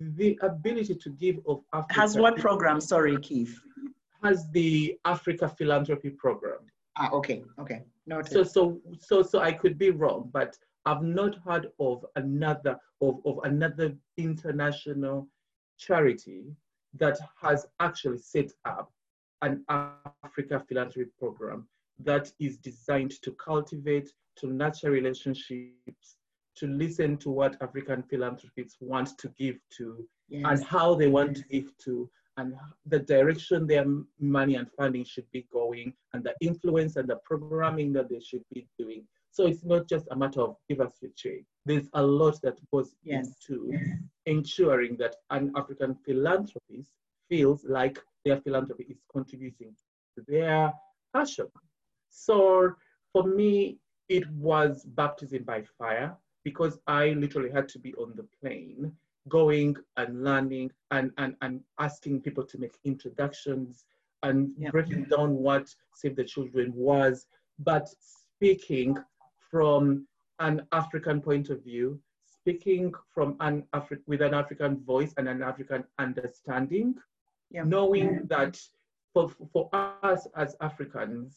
the 0.00 0.38
ability 0.42 0.94
to 0.94 1.10
give 1.10 1.40
of 1.46 1.62
Africa. 1.72 2.00
Has 2.00 2.16
what 2.16 2.36
program? 2.36 2.80
Sorry, 2.80 3.16
Keith. 3.18 3.58
Has 4.22 4.48
the 4.52 4.98
Africa 5.04 5.48
Philanthropy 5.48 6.10
Program. 6.10 6.58
Ah, 6.96 7.10
okay, 7.12 7.42
okay. 7.58 7.82
Noted. 8.06 8.32
So, 8.32 8.42
so, 8.42 8.80
so, 8.98 9.22
so 9.22 9.40
I 9.40 9.52
could 9.52 9.78
be 9.78 9.90
wrong, 9.90 10.30
but 10.32 10.56
I've 10.84 11.02
not 11.02 11.36
heard 11.46 11.68
of 11.78 12.04
another 12.16 12.78
of, 13.00 13.20
of 13.24 13.40
another 13.44 13.94
international 14.16 15.28
charity 15.78 16.44
that 16.94 17.18
has 17.40 17.66
actually 17.78 18.18
set 18.18 18.50
up 18.64 18.92
an 19.42 19.64
Africa 19.68 20.62
philanthropy 20.68 21.10
program 21.18 21.66
that 21.98 22.30
is 22.38 22.58
designed 22.58 23.12
to 23.22 23.32
cultivate, 23.32 24.10
to 24.36 24.48
nurture 24.48 24.90
relationships, 24.90 26.16
to 26.56 26.66
listen 26.66 27.16
to 27.18 27.30
what 27.30 27.56
African 27.60 28.02
philanthropists 28.02 28.76
want 28.80 29.16
to 29.18 29.28
give 29.38 29.58
to 29.78 30.06
yes. 30.28 30.44
and 30.46 30.64
how 30.64 30.94
they 30.94 31.08
want 31.08 31.36
yes. 31.36 31.38
to 31.38 31.48
give 31.48 31.78
to 31.84 32.10
and 32.36 32.54
the 32.86 32.98
direction 32.98 33.66
their 33.66 33.84
money 34.18 34.54
and 34.54 34.70
funding 34.72 35.04
should 35.04 35.30
be 35.30 35.46
going 35.52 35.92
and 36.14 36.24
the 36.24 36.34
influence 36.40 36.96
and 36.96 37.08
the 37.08 37.16
programming 37.24 37.92
that 37.92 38.08
they 38.08 38.20
should 38.20 38.42
be 38.54 38.66
doing. 38.78 39.04
So 39.32 39.46
it's 39.46 39.64
not 39.64 39.88
just 39.88 40.06
a 40.10 40.16
matter 40.16 40.40
of 40.40 40.56
give 40.68 40.80
us 40.80 40.94
your 41.00 41.12
check. 41.16 41.44
There's 41.66 41.88
a 41.94 42.02
lot 42.02 42.40
that 42.42 42.58
goes 42.72 42.94
yes. 43.02 43.28
into 43.48 43.72
ensuring 44.26 44.96
that 44.98 45.16
an 45.30 45.52
African 45.56 45.94
philanthropist 46.04 46.90
feels 47.28 47.64
like 47.64 47.98
their 48.24 48.40
philanthropy 48.40 48.86
is 48.88 49.02
contributing 49.12 49.74
to 50.16 50.24
their 50.26 50.72
passion. 51.14 51.46
So 52.08 52.72
for 53.12 53.24
me, 53.24 53.78
it 54.08 54.28
was 54.32 54.84
baptism 54.84 55.44
by 55.44 55.62
fire 55.78 56.16
because 56.44 56.78
I 56.86 57.10
literally 57.10 57.50
had 57.50 57.68
to 57.70 57.78
be 57.78 57.94
on 57.94 58.14
the 58.16 58.26
plane 58.40 58.92
going 59.28 59.76
and 59.96 60.24
learning 60.24 60.70
and, 60.90 61.12
and, 61.18 61.36
and 61.42 61.60
asking 61.78 62.22
people 62.22 62.44
to 62.44 62.58
make 62.58 62.74
introductions 62.84 63.84
and 64.22 64.54
breaking 64.70 65.04
down 65.04 65.34
what 65.34 65.74
Save 65.94 66.16
the 66.16 66.24
Children 66.24 66.72
was, 66.74 67.26
but 67.58 67.88
speaking 68.00 68.96
from 69.50 70.06
an 70.38 70.66
African 70.72 71.20
point 71.20 71.50
of 71.50 71.62
view, 71.62 72.00
speaking 72.24 72.92
from 73.14 73.36
an 73.40 73.64
Afri- 73.74 74.00
with 74.06 74.22
an 74.22 74.34
African 74.34 74.80
voice 74.84 75.12
and 75.16 75.28
an 75.28 75.42
African 75.42 75.84
understanding, 75.98 76.94
knowing 77.50 78.26
that 78.28 78.60
for, 79.12 79.30
for 79.52 79.68
us 79.72 80.26
as 80.36 80.56
Africans, 80.60 81.36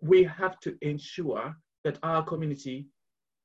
we 0.00 0.24
have 0.24 0.60
to 0.60 0.76
ensure 0.82 1.56
that 1.84 1.98
our 2.02 2.22
community 2.22 2.86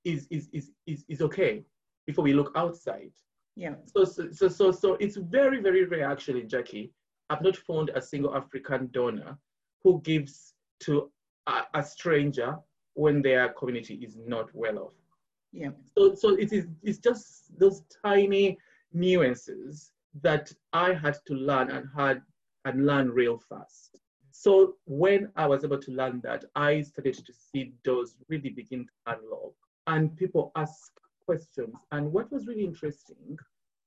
is, 0.05 0.27
is, 0.29 0.49
is, 0.53 0.71
is, 0.87 1.05
is 1.07 1.21
okay 1.21 1.63
before 2.05 2.23
we 2.23 2.33
look 2.33 2.51
outside. 2.55 3.11
Yeah. 3.55 3.75
So, 3.85 4.03
so, 4.05 4.31
so, 4.31 4.47
so, 4.47 4.71
so 4.71 4.93
it's 4.95 5.17
very, 5.17 5.61
very 5.61 5.85
rare 5.85 6.09
actually, 6.09 6.43
Jackie. 6.43 6.91
I've 7.29 7.41
not 7.41 7.57
found 7.57 7.91
a 7.93 8.01
single 8.01 8.35
African 8.35 8.89
donor 8.91 9.37
who 9.83 10.01
gives 10.01 10.53
to 10.81 11.11
a, 11.47 11.63
a 11.73 11.83
stranger 11.83 12.57
when 12.93 13.21
their 13.21 13.49
community 13.49 13.95
is 13.95 14.17
not 14.25 14.49
well 14.53 14.79
off. 14.79 14.93
Yeah. 15.51 15.69
So, 15.97 16.15
so 16.15 16.29
it 16.35 16.53
is, 16.53 16.67
it's 16.83 16.99
just 16.99 17.57
those 17.59 17.83
tiny 18.03 18.57
nuances 18.93 19.91
that 20.21 20.51
I 20.73 20.93
had 20.93 21.17
to 21.27 21.33
learn 21.33 21.69
and 21.69 21.87
had 21.95 22.21
and 22.65 22.85
learn 22.85 23.09
real 23.09 23.37
fast. 23.37 23.99
So 24.31 24.75
when 24.85 25.29
I 25.35 25.47
was 25.47 25.63
able 25.63 25.79
to 25.79 25.91
learn 25.91 26.21
that, 26.23 26.45
I 26.55 26.81
started 26.81 27.15
to 27.25 27.33
see 27.33 27.73
doors 27.83 28.15
really 28.27 28.49
begin 28.49 28.85
to 28.85 28.91
unlock 29.17 29.53
and 29.89 30.15
people 30.15 30.51
ask 30.55 30.91
questions. 31.25 31.75
And 31.91 32.13
what 32.13 32.31
was 32.31 32.47
really 32.47 32.63
interesting 32.63 33.37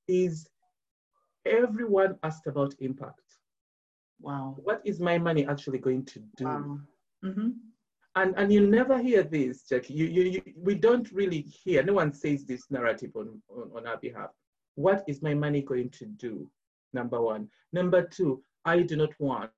is 0.07 0.47
everyone 1.45 2.17
asked 2.23 2.47
about 2.47 2.75
impact. 2.79 3.27
Wow. 4.21 4.55
What 4.57 4.81
is 4.85 4.99
my 4.99 5.17
money 5.17 5.45
actually 5.47 5.79
going 5.79 6.05
to 6.05 6.19
do? 6.37 6.45
Wow. 6.45 6.79
Mm-hmm. 7.23 7.49
And, 8.15 8.33
and 8.37 8.53
you 8.53 8.61
never 8.67 9.01
hear 9.01 9.23
this, 9.23 9.63
Jackie. 9.63 9.95
You, 9.95 10.05
you, 10.05 10.23
you, 10.23 10.41
we 10.55 10.75
don't 10.75 11.11
really 11.11 11.41
hear, 11.41 11.81
no 11.83 11.93
one 11.93 12.13
says 12.13 12.45
this 12.45 12.69
narrative 12.69 13.11
on, 13.15 13.41
on, 13.49 13.71
on 13.75 13.87
our 13.87 13.97
behalf. 13.97 14.29
What 14.75 15.03
is 15.07 15.21
my 15.21 15.33
money 15.33 15.61
going 15.61 15.89
to 15.91 16.05
do? 16.05 16.49
Number 16.93 17.19
one. 17.21 17.49
Number 17.71 18.03
two, 18.03 18.43
I 18.65 18.81
do 18.81 18.95
not 18.95 19.09
want 19.19 19.51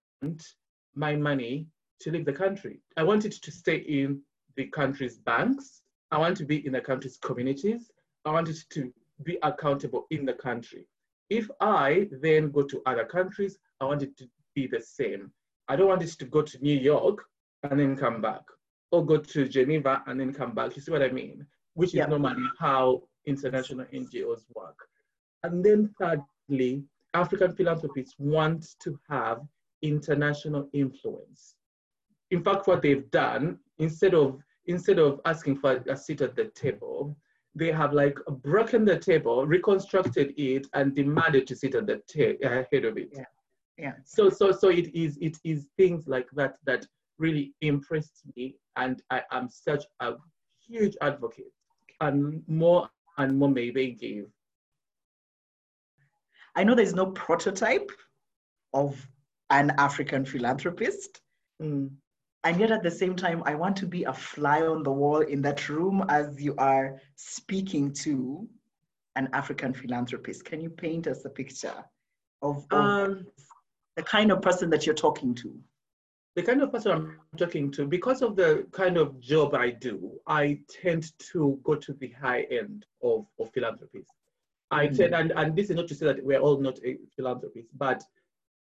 my 0.95 1.15
money 1.15 1.67
to 2.01 2.11
leave 2.11 2.25
the 2.25 2.33
country. 2.33 2.79
I 2.97 3.03
want 3.03 3.25
it 3.25 3.33
to 3.33 3.51
stay 3.51 3.77
in 3.77 4.21
the 4.55 4.67
country's 4.67 5.17
banks. 5.17 5.81
I 6.11 6.17
want 6.17 6.37
to 6.37 6.45
be 6.45 6.65
in 6.65 6.73
the 6.73 6.81
country's 6.81 7.17
communities. 7.17 7.91
I 8.25 8.31
want 8.31 8.49
it 8.49 8.57
to 8.71 8.93
be 9.23 9.37
accountable 9.43 10.07
in 10.11 10.25
the 10.25 10.33
country. 10.33 10.87
If 11.29 11.49
I 11.59 12.07
then 12.11 12.51
go 12.51 12.63
to 12.63 12.81
other 12.85 13.05
countries, 13.05 13.57
I 13.81 13.85
want 13.85 14.03
it 14.03 14.15
to 14.17 14.29
be 14.53 14.67
the 14.67 14.79
same. 14.79 15.31
I 15.67 15.75
don't 15.75 15.87
want 15.87 16.03
it 16.03 16.09
to 16.19 16.25
go 16.25 16.41
to 16.41 16.57
New 16.59 16.77
York 16.77 17.25
and 17.63 17.79
then 17.79 17.95
come 17.95 18.21
back, 18.21 18.43
or 18.91 19.05
go 19.05 19.17
to 19.17 19.47
Geneva 19.47 20.03
and 20.05 20.19
then 20.19 20.33
come 20.33 20.53
back. 20.53 20.75
You 20.75 20.81
see 20.81 20.91
what 20.91 21.01
I 21.01 21.09
mean? 21.09 21.45
Which 21.73 21.95
is 21.95 22.07
normally 22.07 22.43
how 22.59 23.03
international 23.25 23.85
NGOs 23.93 24.43
work. 24.55 24.77
And 25.43 25.63
then 25.63 25.93
thirdly, 25.99 26.83
African 27.13 27.53
philanthropists 27.53 28.15
want 28.19 28.75
to 28.83 28.99
have 29.09 29.41
international 29.81 30.69
influence. 30.73 31.55
In 32.31 32.43
fact, 32.43 32.67
what 32.67 32.81
they've 32.81 33.09
done, 33.11 33.59
instead 33.79 34.13
of 34.13 34.39
instead 34.67 34.99
of 34.99 35.19
asking 35.25 35.57
for 35.57 35.83
a 35.87 35.95
seat 35.95 36.21
at 36.21 36.35
the 36.35 36.45
table, 36.55 37.15
they 37.55 37.71
have 37.71 37.93
like 37.93 38.17
broken 38.41 38.83
the 38.85 38.97
table, 38.97 39.45
reconstructed 39.45 40.33
it, 40.37 40.67
and 40.73 40.95
demanded 40.95 41.47
to 41.47 41.55
sit 41.55 41.75
at 41.75 41.87
the 41.87 42.01
ta- 42.07 42.47
uh, 42.47 42.63
head 42.71 42.85
of 42.85 42.97
it. 42.97 43.09
Yeah. 43.13 43.23
Yeah. 43.77 43.93
So 44.05 44.29
so 44.29 44.51
so 44.51 44.69
it 44.69 44.93
is 44.95 45.17
it 45.21 45.37
is 45.43 45.67
things 45.77 46.07
like 46.07 46.27
that 46.33 46.57
that 46.65 46.85
really 47.17 47.53
impressed 47.61 48.23
me, 48.35 48.55
and 48.75 49.01
I 49.09 49.21
am 49.31 49.49
such 49.49 49.85
a 49.99 50.13
huge 50.65 50.95
advocate, 51.01 51.53
and 52.01 52.43
more 52.47 52.89
and 53.17 53.37
more 53.37 53.49
may 53.49 53.71
they 53.71 53.91
give. 53.91 54.25
I 56.55 56.63
know 56.63 56.75
there's 56.75 56.93
no 56.93 57.07
prototype 57.07 57.89
of 58.73 58.95
an 59.49 59.71
African 59.77 60.25
philanthropist. 60.25 61.21
Mm 61.61 61.91
and 62.45 62.59
yet 62.59 62.71
at 62.71 62.83
the 62.83 62.91
same 62.91 63.15
time 63.15 63.43
i 63.45 63.53
want 63.53 63.75
to 63.75 63.85
be 63.85 64.03
a 64.03 64.13
fly 64.13 64.61
on 64.61 64.83
the 64.83 64.91
wall 64.91 65.21
in 65.21 65.41
that 65.41 65.67
room 65.67 66.05
as 66.09 66.41
you 66.41 66.55
are 66.57 67.01
speaking 67.15 67.91
to 67.91 68.47
an 69.15 69.29
african 69.33 69.73
philanthropist. 69.73 70.45
Can 70.45 70.61
you 70.61 70.69
paint 70.69 71.07
us 71.07 71.25
a 71.25 71.29
picture 71.29 71.73
of, 72.41 72.65
of 72.71 72.79
um, 72.79 73.27
the 73.95 74.03
kind 74.03 74.31
of 74.31 74.41
person 74.41 74.69
that 74.69 74.85
you're 74.85 74.95
talking 74.95 75.33
to? 75.35 75.57
The 76.35 76.43
kind 76.43 76.61
of 76.61 76.71
person 76.71 76.91
i'm 76.91 77.17
talking 77.37 77.71
to 77.71 77.87
because 77.87 78.21
of 78.21 78.35
the 78.35 78.67
kind 78.71 78.97
of 78.97 79.19
job 79.21 79.55
i 79.55 79.69
do 79.69 80.19
i 80.27 80.59
tend 80.69 81.17
to 81.31 81.57
go 81.63 81.75
to 81.75 81.93
the 81.93 82.09
high 82.09 82.41
end 82.51 82.85
of, 83.01 83.25
of 83.39 83.51
philanthropists. 83.53 84.11
I 84.69 84.87
mm. 84.87 84.97
tend 84.97 85.15
and, 85.15 85.31
and 85.37 85.55
this 85.55 85.69
is 85.69 85.77
not 85.77 85.87
to 85.87 85.95
say 85.95 86.07
that 86.07 86.23
we're 86.23 86.39
all 86.39 86.59
not 86.59 86.77
philanthropists 87.15 87.71
but 87.77 88.03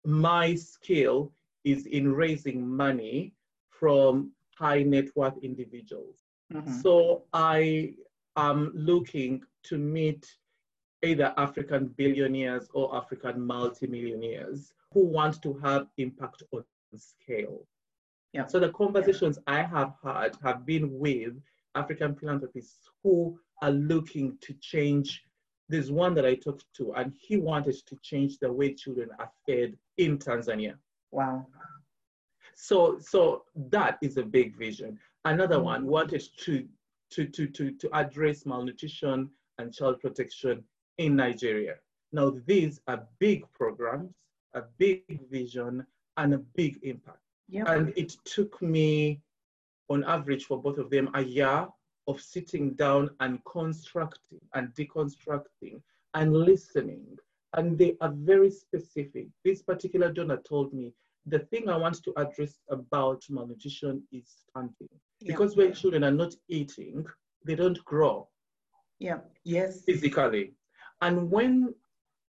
my 0.04 0.54
skill 0.54 1.32
is 1.64 1.86
in 1.86 2.12
raising 2.12 2.64
money 2.64 3.34
from 3.84 4.32
high 4.56 4.82
net 4.82 5.08
worth 5.14 5.36
individuals. 5.42 6.16
Mm-hmm. 6.50 6.80
So 6.80 7.24
I 7.34 7.92
am 8.34 8.72
looking 8.74 9.42
to 9.64 9.76
meet 9.76 10.26
either 11.02 11.34
African 11.36 11.88
billionaires 11.88 12.66
or 12.72 12.96
African 12.96 13.46
multimillionaires 13.46 14.72
who 14.90 15.04
want 15.04 15.42
to 15.42 15.52
have 15.62 15.88
impact 15.98 16.44
on 16.54 16.64
scale. 16.96 17.66
Yeah. 18.32 18.46
So 18.46 18.58
the 18.58 18.70
conversations 18.70 19.38
yeah. 19.46 19.54
I 19.54 19.62
have 19.64 19.92
had 20.02 20.38
have 20.42 20.64
been 20.64 20.98
with 20.98 21.34
African 21.74 22.14
philanthropists 22.14 22.88
who 23.02 23.38
are 23.60 23.70
looking 23.70 24.38
to 24.40 24.54
change. 24.62 25.24
There's 25.68 25.92
one 25.92 26.14
that 26.14 26.24
I 26.24 26.36
talked 26.36 26.64
to, 26.78 26.94
and 26.94 27.12
he 27.20 27.36
wanted 27.36 27.76
to 27.86 27.98
change 28.02 28.38
the 28.38 28.50
way 28.50 28.72
children 28.72 29.10
are 29.18 29.30
fed 29.46 29.76
in 29.98 30.16
Tanzania. 30.16 30.76
Wow. 31.10 31.46
So, 32.56 32.98
so 33.00 33.44
that 33.70 33.98
is 34.02 34.16
a 34.16 34.22
big 34.22 34.56
vision. 34.56 34.98
Another 35.24 35.60
one 35.60 35.84
mm. 35.84 35.86
wanted 35.86 36.22
to, 36.38 36.66
to, 37.10 37.26
to, 37.26 37.46
to, 37.46 37.70
to 37.72 37.96
address 37.96 38.46
malnutrition 38.46 39.30
and 39.58 39.72
child 39.72 40.00
protection 40.00 40.64
in 40.98 41.16
Nigeria. 41.16 41.76
Now, 42.12 42.34
these 42.46 42.80
are 42.86 43.06
big 43.18 43.44
programs, 43.52 44.14
a 44.54 44.62
big 44.78 45.02
vision, 45.30 45.84
and 46.16 46.34
a 46.34 46.38
big 46.38 46.78
impact. 46.82 47.18
Yep. 47.48 47.68
And 47.68 47.92
it 47.96 48.16
took 48.24 48.60
me, 48.62 49.20
on 49.88 50.04
average, 50.04 50.44
for 50.44 50.60
both 50.62 50.78
of 50.78 50.90
them, 50.90 51.10
a 51.14 51.22
year 51.22 51.66
of 52.06 52.20
sitting 52.20 52.74
down 52.74 53.10
and 53.20 53.44
constructing 53.44 54.40
and 54.54 54.68
deconstructing 54.74 55.80
and 56.14 56.32
listening. 56.32 57.04
And 57.54 57.78
they 57.78 57.96
are 58.00 58.12
very 58.14 58.50
specific. 58.50 59.28
This 59.44 59.62
particular 59.62 60.12
donor 60.12 60.38
told 60.38 60.72
me 60.72 60.92
the 61.26 61.38
thing 61.38 61.68
I 61.68 61.76
want 61.76 62.02
to 62.04 62.12
address 62.16 62.60
about 62.68 63.22
malnutrition 63.30 64.02
is 64.12 64.24
stunting. 64.48 64.88
Yeah. 65.20 65.32
Because 65.32 65.56
when 65.56 65.72
children 65.72 66.04
are 66.04 66.10
not 66.10 66.34
eating, 66.48 67.06
they 67.44 67.54
don't 67.54 67.82
grow. 67.84 68.28
Yeah, 68.98 69.18
yes. 69.44 69.82
Physically. 69.84 70.52
And 71.00 71.30
when 71.30 71.74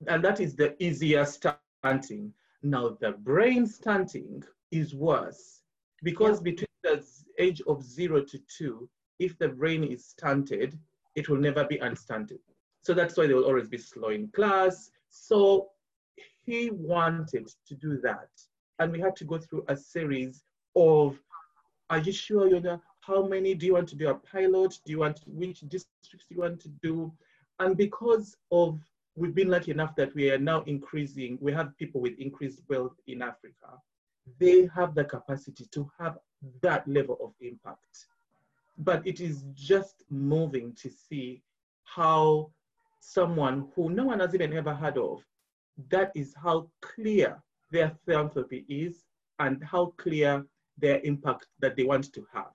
And 0.08 0.25
that 0.25 0.40
is 0.40 0.56
the 0.56 0.75
easier 0.82 1.25
stunting. 1.25 2.32
Now, 2.62 2.96
the 3.00 3.12
brain 3.12 3.66
stunting 3.66 4.42
is 4.70 4.94
worse 4.94 5.62
because 6.02 6.38
yeah. 6.38 6.50
between 6.50 6.66
the 6.82 7.04
age 7.38 7.62
of 7.66 7.82
zero 7.82 8.22
to 8.25 8.38
two, 8.56 8.88
if 9.18 9.38
the 9.38 9.49
brain 9.49 9.84
is 9.84 10.06
stunted, 10.06 10.78
it 11.14 11.28
will 11.28 11.38
never 11.38 11.64
be 11.64 11.78
unstunted. 11.78 12.40
So 12.82 12.94
that's 12.94 13.16
why 13.16 13.26
they 13.26 13.34
will 13.34 13.44
always 13.44 13.68
be 13.68 13.78
slow 13.78 14.08
in 14.08 14.28
class. 14.28 14.90
So 15.08 15.70
he 16.44 16.70
wanted 16.70 17.49
to 17.68 17.75
do 17.75 18.00
that. 18.02 18.30
And 18.79 18.93
we 18.93 19.00
had 19.00 19.17
to 19.17 19.25
go 19.25 19.38
through 19.38 19.64
a 19.69 19.76
series 19.76 20.45
of, 20.75 21.19
are 21.91 21.99
you 21.99 22.12
sure 22.12 22.49
you 22.49 22.61
know 22.61 22.81
how 23.00 23.26
many 23.26 23.55
do 23.55 23.67
you 23.67 23.75
want 23.75 23.88
to 23.88 23.97
do 23.97 24.09
a 24.09 24.14
pilot? 24.14 24.79
Do 24.85 24.93
you 24.93 25.00
want, 25.00 25.21
which 25.26 25.61
districts 25.61 26.26
do 26.29 26.35
you 26.35 26.41
want 26.41 26.61
to 26.61 26.69
do? 26.83 27.12
And 27.59 27.76
because 27.76 28.37
of, 28.50 28.79
we've 29.14 29.35
been 29.35 29.50
lucky 29.50 29.73
enough 29.73 29.95
that 29.97 30.14
we 30.14 30.31
are 30.31 30.38
now 30.38 30.62
increasing, 30.62 31.37
we 31.41 31.52
have 31.52 31.76
people 31.76 32.00
with 32.00 32.19
increased 32.19 32.62
wealth 32.69 32.95
in 33.07 33.23
Africa. 33.23 33.79
They 34.38 34.69
have 34.75 34.95
the 34.95 35.05
capacity 35.05 35.67
to 35.73 35.91
have 35.99 36.19
that 36.62 36.87
level 36.88 37.19
of 37.23 37.33
impact. 37.41 38.07
But 38.79 39.07
it 39.07 39.21
is 39.21 39.45
just 39.55 40.05
moving 40.11 40.73
to 40.81 40.91
see 40.91 41.43
how 41.85 42.50
someone 43.00 43.69
who 43.75 43.91
no 43.91 44.05
one 44.07 44.21
has 44.21 44.35
even 44.35 44.52
ever 44.55 44.75
heard 44.75 44.97
of, 44.97 45.23
that 45.91 46.12
is 46.14 46.35
how 46.41 46.69
clear 46.81 47.43
their 47.73 47.93
philanthropy 48.05 48.64
is 48.69 49.05
and 49.38 49.62
how 49.64 49.95
clear 49.97 50.45
their 50.79 51.00
impact 51.02 51.47
that 51.61 51.76
they 51.76 51.85
want 51.85 52.12
to 52.12 52.25
have. 52.33 52.52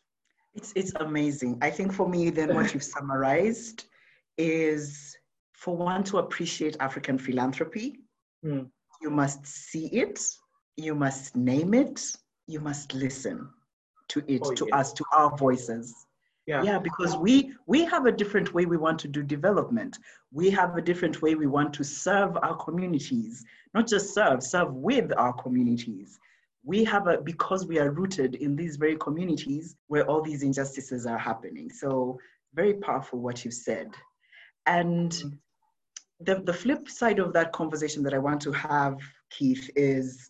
It's, 0.53 0.73
it's 0.75 0.93
amazing. 0.99 1.57
I 1.61 1.69
think 1.69 1.91
for 1.93 2.07
me, 2.07 2.29
then 2.29 2.55
what 2.55 2.73
you've 2.73 2.83
summarized 2.83 3.85
is 4.37 5.15
for 5.53 5.75
one 5.75 6.03
to 6.05 6.19
appreciate 6.19 6.77
African 6.79 7.17
philanthropy, 7.17 7.99
mm. 8.45 8.67
you 9.01 9.09
must 9.09 9.45
see 9.45 9.87
it, 9.87 10.19
you 10.77 10.95
must 10.95 11.35
name 11.35 11.73
it, 11.73 12.01
you 12.47 12.59
must 12.59 12.93
listen 12.93 13.49
to 14.09 14.23
it, 14.27 14.41
oh, 14.45 14.53
to 14.53 14.69
us, 14.69 14.93
to 14.93 15.03
our 15.15 15.35
voices. 15.35 16.06
Yeah. 16.47 16.63
yeah, 16.63 16.79
because 16.79 17.17
we 17.17 17.53
we 17.65 17.83
have 17.83 18.05
a 18.05 18.11
different 18.11 18.53
way 18.53 18.65
we 18.65 18.77
want 18.77 18.99
to 18.99 19.09
do 19.09 19.21
development. 19.21 19.99
We 20.31 20.49
have 20.51 20.77
a 20.77 20.81
different 20.81 21.21
way 21.21 21.35
we 21.35 21.45
want 21.45 21.73
to 21.73 21.83
serve 21.83 22.37
our 22.41 22.55
communities, 22.55 23.43
not 23.73 23.85
just 23.85 24.13
serve, 24.13 24.41
serve 24.41 24.73
with 24.73 25.11
our 25.17 25.33
communities. 25.33 26.17
We 26.63 26.85
have 26.85 27.07
a 27.07 27.17
because 27.17 27.67
we 27.67 27.79
are 27.79 27.91
rooted 27.91 28.35
in 28.35 28.55
these 28.55 28.77
very 28.77 28.95
communities 28.95 29.75
where 29.87 30.05
all 30.05 30.21
these 30.21 30.41
injustices 30.41 31.05
are 31.05 31.17
happening. 31.17 31.69
So 31.69 32.17
very 32.53 32.75
powerful 32.75 33.19
what 33.19 33.43
you 33.43 33.51
said. 33.51 33.89
And 34.65 35.11
mm-hmm. 35.11 35.29
the, 36.21 36.35
the 36.43 36.53
flip 36.53 36.87
side 36.87 37.19
of 37.19 37.33
that 37.33 37.51
conversation 37.51 38.03
that 38.03 38.13
I 38.13 38.19
want 38.19 38.41
to 38.43 38.53
have, 38.53 38.99
Keith, 39.31 39.69
is, 39.75 40.29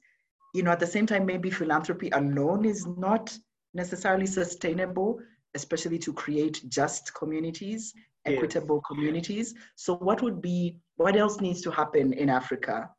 you 0.55 0.63
know, 0.63 0.71
at 0.71 0.79
the 0.79 0.88
same 0.88 1.05
time, 1.05 1.27
maybe 1.27 1.51
philanthropy 1.51 2.09
alone 2.09 2.65
is 2.65 2.88
not 2.88 3.38
necessarily 3.75 4.25
sustainable 4.25 5.19
especially 5.57 5.99
to 6.05 6.11
create 6.13 6.57
just 6.79 7.03
communities, 7.21 7.81
equitable 8.25 8.79
communities. 8.89 9.47
So, 9.75 9.95
what 10.07 10.21
would 10.23 10.39
be, 10.41 10.77
what 11.01 11.15
else 11.23 11.41
needs 11.41 11.61
to 11.65 11.71
happen 11.71 12.13
in 12.13 12.29
Africa 12.29 12.89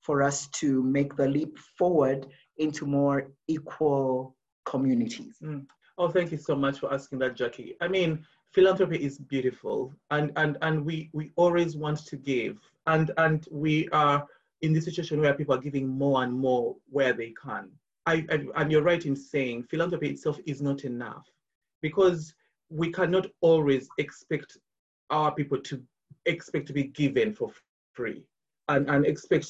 for 0.00 0.16
us 0.22 0.48
to 0.60 0.82
make 0.82 1.16
the 1.16 1.28
leap 1.36 1.58
forward 1.78 2.20
into 2.64 2.86
more 2.86 3.18
equal 3.56 4.34
communities? 4.64 5.34
Mm. 5.42 5.66
Oh, 5.98 6.08
thank 6.16 6.30
you 6.32 6.38
so 6.38 6.54
much 6.64 6.76
for 6.80 6.88
asking 6.92 7.18
that, 7.20 7.36
Jackie. 7.40 7.70
I 7.80 7.88
mean, 7.88 8.10
philanthropy 8.54 8.98
is 9.08 9.18
beautiful, 9.34 9.78
and 10.10 10.26
and 10.42 10.52
and 10.66 10.84
we 10.88 10.96
we 11.18 11.24
always 11.36 11.76
want 11.84 11.98
to 12.10 12.16
give, 12.16 12.54
and 12.94 13.06
and 13.24 13.46
we 13.50 13.88
are 14.02 14.18
in 14.62 14.72
this 14.72 14.84
situation 14.84 15.20
where 15.20 15.34
people 15.34 15.54
are 15.54 15.66
giving 15.68 15.86
more 15.88 16.22
and 16.24 16.32
more 16.32 16.76
where 16.96 17.12
they 17.20 17.32
can. 17.44 17.64
I, 18.06 18.24
I, 18.30 18.36
and 18.60 18.70
you're 18.70 18.88
right 18.92 19.04
in 19.04 19.16
saying 19.16 19.64
philanthropy 19.64 20.08
itself 20.10 20.38
is 20.46 20.62
not 20.62 20.84
enough 20.84 21.26
because 21.88 22.34
we 22.68 22.88
cannot 22.98 23.26
always 23.48 23.84
expect 23.98 24.50
our 25.10 25.30
people 25.38 25.60
to 25.68 25.80
expect 26.34 26.66
to 26.66 26.72
be 26.72 26.86
given 27.02 27.28
for 27.32 27.48
free 27.92 28.24
and, 28.72 28.90
and 28.90 29.06
expect 29.06 29.46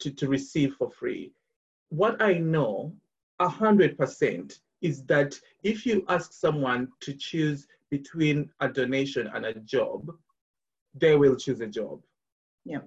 to, 0.00 0.10
to 0.20 0.28
receive 0.28 0.70
for 0.78 0.88
free. 1.00 1.32
What 1.88 2.22
I 2.22 2.34
know, 2.34 2.94
a 3.40 3.48
hundred 3.48 3.98
percent, 3.98 4.60
is 4.82 5.02
that 5.14 5.30
if 5.64 5.84
you 5.84 6.04
ask 6.08 6.32
someone 6.32 6.82
to 7.00 7.12
choose 7.28 7.66
between 7.90 8.50
a 8.60 8.68
donation 8.68 9.26
and 9.34 9.44
a 9.44 9.54
job, 9.76 10.00
they 11.02 11.16
will 11.16 11.36
choose 11.44 11.60
a 11.60 11.66
job. 11.66 11.96
Yeah. 12.64 12.84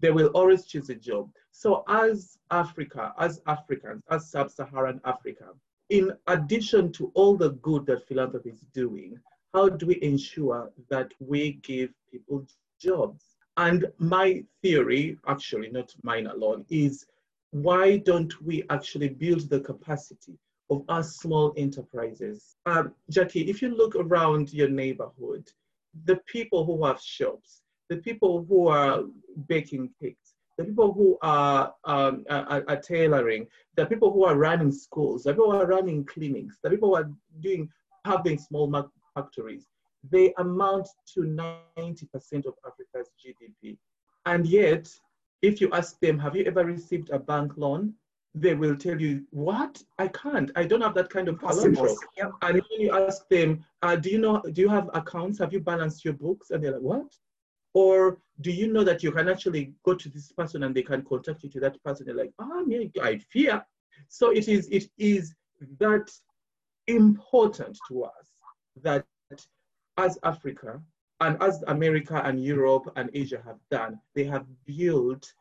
They 0.00 0.10
will 0.10 0.30
always 0.38 0.66
choose 0.66 0.90
a 0.90 0.96
job. 1.10 1.30
So 1.52 1.84
as 1.88 2.38
Africa, 2.50 3.14
as 3.26 3.40
Africans, 3.46 4.02
as 4.10 4.30
Sub-Saharan 4.32 5.00
Africa, 5.04 5.48
in 5.90 6.12
addition 6.26 6.92
to 6.92 7.10
all 7.14 7.36
the 7.36 7.50
good 7.50 7.86
that 7.86 8.06
philanthropy 8.06 8.50
is 8.50 8.66
doing, 8.72 9.18
how 9.54 9.68
do 9.68 9.86
we 9.86 10.02
ensure 10.02 10.70
that 10.90 11.12
we 11.20 11.52
give 11.62 11.90
people 12.10 12.46
jobs? 12.80 13.36
And 13.56 13.86
my 13.98 14.44
theory, 14.62 15.18
actually 15.26 15.70
not 15.70 15.94
mine 16.02 16.26
alone, 16.26 16.66
is 16.68 17.06
why 17.52 17.98
don't 17.98 18.42
we 18.42 18.64
actually 18.68 19.08
build 19.08 19.48
the 19.48 19.60
capacity 19.60 20.36
of 20.68 20.84
our 20.88 21.02
small 21.02 21.54
enterprises? 21.56 22.56
Um, 22.66 22.92
Jackie, 23.08 23.48
if 23.48 23.62
you 23.62 23.74
look 23.74 23.96
around 23.96 24.52
your 24.52 24.68
neighborhood, 24.68 25.48
the 26.04 26.16
people 26.26 26.66
who 26.66 26.84
have 26.84 27.00
shops, 27.00 27.62
the 27.88 27.96
people 27.96 28.44
who 28.46 28.66
are 28.68 29.04
baking 29.48 29.90
cakes, 30.00 30.25
the 30.58 30.64
people 30.64 30.92
who 30.92 31.18
are, 31.22 31.74
um, 31.84 32.24
are, 32.30 32.64
are, 32.66 32.80
tailoring, 32.80 33.46
the 33.76 33.84
people 33.86 34.12
who 34.12 34.24
are 34.24 34.36
running 34.36 34.72
schools, 34.72 35.24
the 35.24 35.32
people 35.32 35.50
who 35.52 35.58
are 35.58 35.66
running 35.66 36.04
clinics, 36.04 36.58
the 36.62 36.70
people 36.70 36.88
who 36.90 36.96
are 36.96 37.10
doing 37.40 37.68
having 38.04 38.38
small 38.38 38.70
factories, 39.14 39.66
they 40.10 40.32
amount 40.38 40.88
to 41.14 41.20
90% 41.20 42.46
of 42.46 42.54
Africa's 42.66 43.10
GDP. 43.22 43.76
And 44.24 44.46
yet, 44.46 44.88
if 45.42 45.60
you 45.60 45.70
ask 45.72 45.98
them, 46.00 46.18
have 46.18 46.36
you 46.36 46.44
ever 46.44 46.64
received 46.64 47.10
a 47.10 47.18
bank 47.18 47.52
loan? 47.56 47.94
They 48.34 48.54
will 48.54 48.76
tell 48.76 49.00
you, 49.00 49.24
what? 49.30 49.82
I 49.98 50.08
can't. 50.08 50.50
I 50.56 50.64
don't 50.64 50.82
have 50.82 50.94
that 50.94 51.08
kind 51.08 51.28
of 51.28 51.38
collateral. 51.38 51.96
Yep. 52.16 52.32
And 52.42 52.54
when 52.54 52.80
you 52.80 52.92
ask 52.96 53.26
them, 53.28 53.64
uh, 53.82 53.96
do 53.96 54.10
you 54.10 54.18
know, 54.18 54.42
do 54.52 54.60
you 54.60 54.68
have 54.68 54.90
accounts? 54.94 55.38
Have 55.38 55.52
you 55.52 55.60
balanced 55.60 56.04
your 56.04 56.14
books? 56.14 56.50
And 56.50 56.62
they're 56.62 56.72
like, 56.72 56.82
what? 56.82 57.14
Or 57.72 58.18
do 58.40 58.50
you 58.50 58.72
know 58.72 58.84
that 58.84 59.02
you 59.02 59.10
can 59.12 59.28
actually 59.28 59.72
go 59.84 59.94
to 59.94 60.08
this 60.08 60.30
person 60.32 60.62
and 60.62 60.74
they 60.74 60.82
can 60.82 61.02
contact 61.02 61.42
you 61.42 61.50
to 61.50 61.60
that 61.60 61.82
person? 61.82 62.06
You're 62.06 62.16
like, 62.16 62.32
ah, 62.38 62.62
me, 62.62 62.90
I 63.02 63.18
fear. 63.18 63.64
So 64.08 64.30
it 64.30 64.48
is, 64.48 64.68
it 64.68 64.90
is 64.98 65.34
that 65.78 66.10
important 66.86 67.78
to 67.88 68.04
us 68.04 68.26
that 68.82 69.06
as 69.96 70.18
Africa 70.22 70.80
and 71.20 71.42
as 71.42 71.62
America 71.68 72.20
and 72.24 72.42
Europe 72.42 72.92
and 72.96 73.10
Asia 73.14 73.40
have 73.44 73.58
done, 73.70 73.98
they 74.14 74.24
have 74.24 74.44
built 74.66 75.32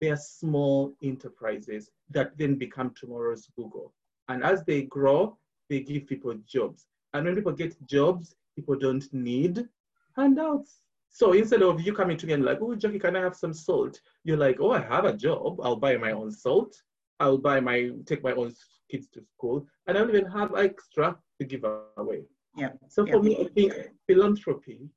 their 0.00 0.16
small 0.16 0.94
enterprises 1.02 1.90
that 2.10 2.36
then 2.38 2.54
become 2.54 2.94
tomorrow's 2.94 3.48
Google. 3.56 3.92
And 4.28 4.44
as 4.44 4.64
they 4.64 4.82
grow, 4.82 5.36
they 5.68 5.80
give 5.80 6.06
people 6.06 6.34
jobs. 6.46 6.86
And 7.12 7.24
when 7.24 7.34
people 7.34 7.52
get 7.52 7.74
jobs, 7.86 8.34
people 8.54 8.76
don't 8.76 9.12
need 9.12 9.68
handouts. 10.16 10.80
So 11.14 11.32
instead 11.32 11.62
of 11.62 11.80
you 11.80 11.92
coming 11.94 12.16
to 12.16 12.26
me 12.26 12.32
and 12.32 12.44
like, 12.44 12.58
oh, 12.60 12.74
Jackie, 12.74 12.98
can 12.98 13.14
I 13.14 13.20
have 13.20 13.36
some 13.36 13.54
salt? 13.54 14.00
You're 14.24 14.36
like, 14.36 14.56
oh, 14.60 14.72
I 14.72 14.80
have 14.80 15.04
a 15.04 15.12
job. 15.12 15.60
I'll 15.62 15.76
buy 15.76 15.96
my 15.96 16.10
own 16.10 16.32
salt. 16.32 16.74
I'll 17.20 17.38
buy 17.38 17.60
my, 17.60 17.90
take 18.04 18.24
my 18.24 18.32
own 18.32 18.52
kids 18.90 19.06
to 19.10 19.22
school. 19.22 19.64
And 19.86 19.96
I 19.96 20.00
don't 20.00 20.10
even 20.10 20.28
have 20.32 20.56
extra 20.56 21.16
to 21.38 21.46
give 21.46 21.64
away. 21.96 22.24
Yeah. 22.56 22.70
So 22.88 23.06
yeah. 23.06 23.12
for 23.12 23.22
me, 23.22 23.36
I 23.38 23.44
think 23.54 23.74
philanthropy 24.08 24.88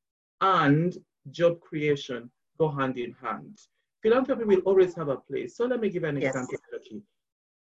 and 0.41 0.97
job 1.29 1.59
creation 1.59 2.31
go 2.57 2.67
hand 2.67 2.97
in 2.97 3.13
hand. 3.21 3.59
Philanthropy 4.01 4.43
will 4.43 4.61
always 4.61 4.95
have 4.95 5.09
a 5.09 5.17
place. 5.17 5.55
So 5.55 5.65
let 5.65 5.79
me 5.79 5.89
give 5.91 6.03
an 6.03 6.19
yes. 6.19 6.29
example, 6.29 6.57
Jackie. 6.73 7.03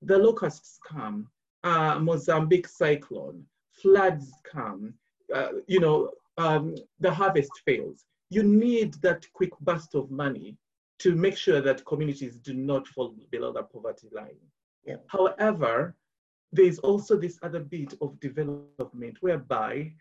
The 0.03 0.16
locusts 0.16 0.79
come, 0.87 1.27
uh, 1.64 1.98
Mozambique 1.98 2.68
cyclone, 2.68 3.42
floods 3.72 4.33
come, 4.44 4.94
uh, 5.35 5.48
you 5.66 5.81
know, 5.81 6.12
um, 6.37 6.77
the 7.01 7.12
harvest 7.12 7.51
fails 7.66 8.05
you 8.30 8.42
need 8.42 8.94
that 9.02 9.26
quick 9.32 9.58
burst 9.60 9.94
of 9.94 10.10
money 10.10 10.56
to 10.98 11.14
make 11.14 11.36
sure 11.36 11.60
that 11.60 11.84
communities 11.86 12.36
do 12.38 12.54
not 12.54 12.86
fall 12.88 13.14
below 13.30 13.52
the 13.52 13.62
poverty 13.62 14.08
line. 14.12 14.36
Yeah. 14.84 14.96
However, 15.06 15.96
there's 16.52 16.78
also 16.80 17.16
this 17.16 17.38
other 17.42 17.60
bit 17.60 17.94
of 18.00 18.18
development 18.20 19.18
whereby 19.20 19.92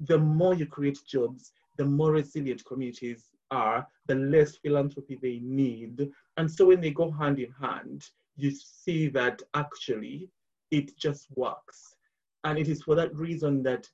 the 0.00 0.18
more 0.18 0.54
you 0.54 0.66
create 0.66 0.98
jobs, 1.06 1.52
the 1.76 1.84
more 1.84 2.12
resilient 2.12 2.64
communities 2.64 3.24
are, 3.50 3.86
the 4.06 4.14
less 4.14 4.56
philanthropy 4.56 5.18
they 5.20 5.40
need. 5.42 6.08
And 6.36 6.50
so 6.50 6.66
when 6.66 6.80
they 6.80 6.90
go 6.90 7.10
hand 7.10 7.38
in 7.38 7.52
hand, 7.60 8.04
you 8.36 8.52
see 8.52 9.08
that 9.08 9.42
actually 9.54 10.28
it 10.70 10.96
just 10.96 11.26
works. 11.34 11.96
And 12.44 12.58
it 12.58 12.68
is 12.68 12.82
for 12.82 12.94
that 12.94 13.14
reason 13.14 13.62
that 13.64 13.88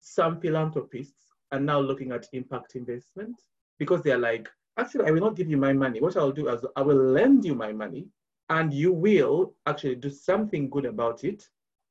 some 0.00 0.40
philanthropists 0.40 1.21
are 1.52 1.60
now 1.60 1.78
looking 1.78 2.12
at 2.12 2.26
impact 2.32 2.74
investment 2.74 3.36
because 3.78 4.02
they're 4.02 4.18
like, 4.18 4.48
actually, 4.78 5.06
I 5.06 5.10
will 5.10 5.20
not 5.20 5.36
give 5.36 5.48
you 5.48 5.56
my 5.56 5.72
money. 5.72 6.00
What 6.00 6.16
I'll 6.16 6.32
do 6.32 6.48
is 6.48 6.64
I 6.76 6.82
will 6.82 6.96
lend 6.96 7.44
you 7.44 7.54
my 7.54 7.72
money 7.72 8.08
and 8.48 8.72
you 8.72 8.92
will 8.92 9.54
actually 9.66 9.96
do 9.96 10.10
something 10.10 10.68
good 10.68 10.84
about 10.84 11.24
it, 11.24 11.48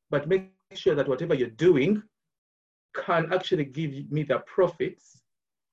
but 0.09 0.27
make 0.27 0.51
sure 0.73 0.95
that 0.95 1.07
whatever 1.07 1.33
you're 1.33 1.49
doing 1.49 2.01
can 2.95 3.31
actually 3.33 3.65
give 3.65 4.11
me 4.11 4.23
the 4.23 4.39
profits 4.39 5.21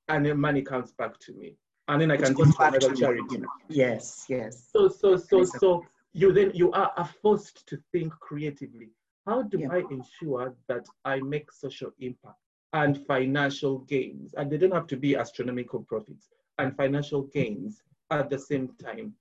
and 0.08 0.24
the 0.24 0.34
money 0.34 0.62
comes 0.62 0.92
back 0.92 1.18
to 1.20 1.32
me. 1.32 1.56
And 1.88 2.00
then 2.00 2.10
I 2.10 2.16
can 2.18 2.34
give 2.34 2.54
to 2.54 2.62
another 2.62 2.94
charity. 2.94 3.42
Yes, 3.68 4.26
yes. 4.28 4.68
So, 4.72 4.88
so, 4.88 5.16
so, 5.16 5.42
so 5.44 5.84
you 6.12 6.32
then 6.32 6.50
you 6.54 6.70
are 6.72 7.08
forced 7.22 7.66
to 7.68 7.78
think 7.92 8.12
creatively. 8.20 8.90
How 9.26 9.42
do 9.42 9.58
yeah. 9.58 9.68
I 9.72 9.82
ensure 9.90 10.54
that 10.68 10.86
I 11.04 11.20
make 11.20 11.50
social 11.50 11.90
impact 11.98 12.36
and 12.72 13.06
financial 13.06 13.78
gains? 13.80 14.34
And 14.34 14.50
they 14.50 14.58
don't 14.58 14.74
have 14.74 14.86
to 14.88 14.96
be 14.96 15.16
astronomical 15.16 15.80
profits 15.80 16.28
and 16.58 16.76
financial 16.76 17.22
gains 17.22 17.82
at 18.10 18.30
the 18.30 18.38
same 18.38 18.68
time. 18.82 19.14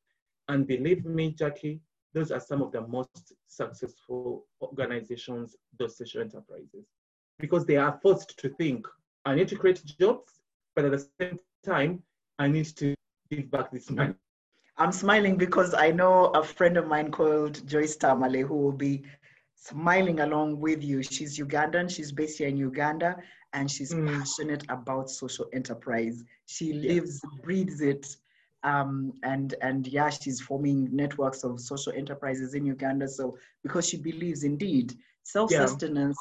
And 0.49 0.67
believe 0.67 1.05
me, 1.05 1.31
Jackie, 1.31 1.81
those 2.13 2.31
are 2.31 2.39
some 2.39 2.61
of 2.61 2.71
the 2.71 2.81
most 2.87 3.33
successful 3.47 4.45
organizations, 4.61 5.55
those 5.77 5.97
social 5.97 6.21
enterprises, 6.21 6.87
because 7.39 7.65
they 7.65 7.77
are 7.77 7.99
forced 8.01 8.37
to 8.39 8.49
think, 8.49 8.87
I 9.25 9.35
need 9.35 9.49
to 9.49 9.55
create 9.55 9.83
jobs, 9.99 10.39
but 10.75 10.85
at 10.85 10.91
the 10.91 11.07
same 11.19 11.39
time, 11.65 12.01
I 12.39 12.47
need 12.47 12.65
to 12.77 12.95
give 13.29 13.51
back 13.51 13.71
this 13.71 13.89
money. 13.89 14.13
I'm 14.77 14.91
smiling 14.91 15.37
because 15.37 15.73
I 15.73 15.91
know 15.91 16.25
a 16.27 16.43
friend 16.43 16.77
of 16.77 16.87
mine 16.87 17.11
called 17.11 17.67
Joyce 17.67 17.95
Tamale 17.95 18.41
who 18.41 18.55
will 18.55 18.71
be 18.71 19.03
smiling 19.57 20.21
along 20.21 20.59
with 20.59 20.83
you. 20.83 21.03
She's 21.03 21.37
Ugandan, 21.37 21.89
she's 21.89 22.11
based 22.11 22.37
here 22.37 22.47
in 22.47 22.57
Uganda, 22.57 23.17
and 23.53 23.69
she's 23.69 23.93
mm. 23.93 24.07
passionate 24.07 24.63
about 24.69 25.09
social 25.09 25.47
enterprise. 25.53 26.23
She 26.45 26.73
lives, 26.73 27.21
breathes 27.43 27.81
it. 27.81 28.07
Um, 28.63 29.13
and 29.23 29.55
and 29.61 29.87
yeah, 29.87 30.09
she's 30.09 30.41
forming 30.41 30.89
networks 30.95 31.43
of 31.43 31.59
social 31.59 31.93
enterprises 31.93 32.53
in 32.53 32.65
Uganda. 32.65 33.07
So 33.07 33.37
because 33.63 33.87
she 33.87 33.97
believes 33.97 34.43
indeed 34.43 34.95
self-sustenance 35.23 36.17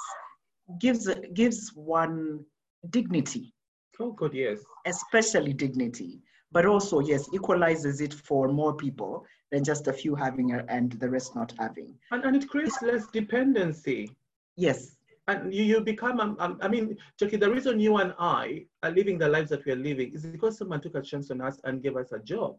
yeah. 0.68 0.76
gives 0.80 1.08
gives 1.32 1.72
one 1.74 2.44
dignity. 2.90 3.54
Oh, 3.98 4.12
good, 4.12 4.34
yes. 4.34 4.58
Especially 4.84 5.54
dignity, 5.54 6.20
but 6.52 6.66
also 6.66 7.00
yes, 7.00 7.26
equalizes 7.32 8.00
it 8.00 8.12
for 8.12 8.48
more 8.48 8.74
people 8.74 9.24
than 9.52 9.64
just 9.64 9.86
a 9.86 9.92
few 9.92 10.14
having 10.14 10.50
it 10.50 10.64
and 10.68 10.92
the 10.92 11.08
rest 11.08 11.34
not 11.34 11.52
having. 11.58 11.94
And, 12.10 12.24
and 12.24 12.36
it 12.36 12.48
creates 12.48 12.82
less 12.82 13.06
dependency. 13.08 14.10
Yes, 14.56 14.96
and 15.28 15.52
you, 15.52 15.64
you 15.64 15.80
become, 15.80 16.20
um, 16.20 16.36
um, 16.38 16.58
I 16.62 16.68
mean, 16.68 16.96
Jackie, 17.18 17.36
the 17.36 17.50
reason 17.50 17.80
you 17.80 17.96
and 17.96 18.14
I 18.18 18.66
are 18.82 18.90
living 18.90 19.18
the 19.18 19.28
lives 19.28 19.50
that 19.50 19.64
we 19.64 19.72
are 19.72 19.76
living 19.76 20.12
is 20.14 20.24
because 20.24 20.56
someone 20.56 20.80
took 20.80 20.94
a 20.94 21.02
chance 21.02 21.30
on 21.30 21.40
us 21.40 21.60
and 21.64 21.82
gave 21.82 21.96
us 21.96 22.12
a 22.12 22.18
job. 22.20 22.56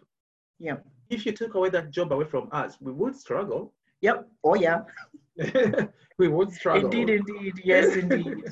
Yeah. 0.59 0.77
If 1.09 1.25
you 1.25 1.31
took 1.31 1.53
away 1.53 1.69
that 1.69 1.91
job 1.91 2.11
away 2.11 2.25
from 2.25 2.49
us, 2.51 2.77
we 2.81 2.91
would 2.91 3.15
struggle. 3.15 3.73
Yep. 4.01 4.27
Oh, 4.43 4.55
yeah. 4.55 4.81
we 6.17 6.27
would 6.27 6.51
struggle. 6.51 6.91
Indeed, 6.91 7.09
indeed. 7.09 7.53
Yes, 7.63 7.95
indeed. 7.95 8.43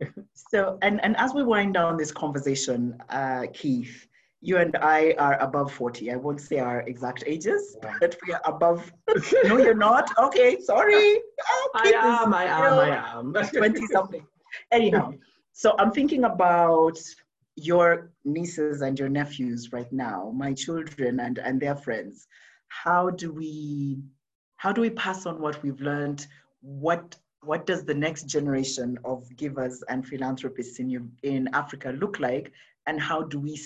so, 0.34 0.78
and, 0.80 1.04
and 1.04 1.14
as 1.18 1.34
we 1.34 1.42
wind 1.42 1.74
down 1.74 1.98
this 1.98 2.12
conversation, 2.12 2.96
uh, 3.10 3.44
Keith, 3.52 4.08
you 4.44 4.58
and 4.58 4.76
I 4.76 5.14
are 5.18 5.40
above 5.40 5.72
40. 5.72 6.12
I 6.12 6.16
won't 6.16 6.40
say 6.40 6.58
our 6.58 6.80
exact 6.82 7.24
ages, 7.26 7.76
but 7.80 8.16
we 8.26 8.34
are 8.34 8.42
above. 8.44 8.92
no, 9.44 9.56
you're 9.56 9.74
not. 9.74 10.10
Okay, 10.18 10.60
sorry. 10.60 11.18
Oh, 11.50 11.70
I 11.74 11.92
am, 11.96 12.34
I 12.34 12.44
am, 12.44 12.74
I 12.74 13.40
am. 13.40 13.48
20 13.48 13.86
something. 13.86 14.24
Anyhow, 14.70 15.14
so 15.52 15.74
I'm 15.78 15.90
thinking 15.90 16.24
about 16.24 16.98
your 17.56 18.10
nieces 18.26 18.82
and 18.82 18.98
your 18.98 19.08
nephews 19.08 19.72
right 19.72 19.90
now, 19.90 20.30
my 20.36 20.52
children 20.52 21.20
and, 21.20 21.38
and 21.38 21.58
their 21.58 21.76
friends. 21.76 22.26
How 22.68 23.10
do 23.10 23.32
we 23.32 24.02
how 24.56 24.72
do 24.72 24.80
we 24.80 24.90
pass 24.90 25.26
on 25.26 25.40
what 25.40 25.62
we've 25.62 25.80
learned? 25.80 26.26
What 26.60 27.16
what 27.40 27.66
does 27.66 27.84
the 27.84 27.94
next 27.94 28.24
generation 28.24 28.98
of 29.04 29.24
givers 29.36 29.82
and 29.88 30.06
philanthropists 30.06 30.78
in, 30.80 30.90
you 30.90 31.08
in 31.22 31.48
Africa 31.54 31.96
look 31.98 32.18
like? 32.20 32.52
And 32.86 33.00
how 33.00 33.22
do 33.22 33.38
we 33.38 33.56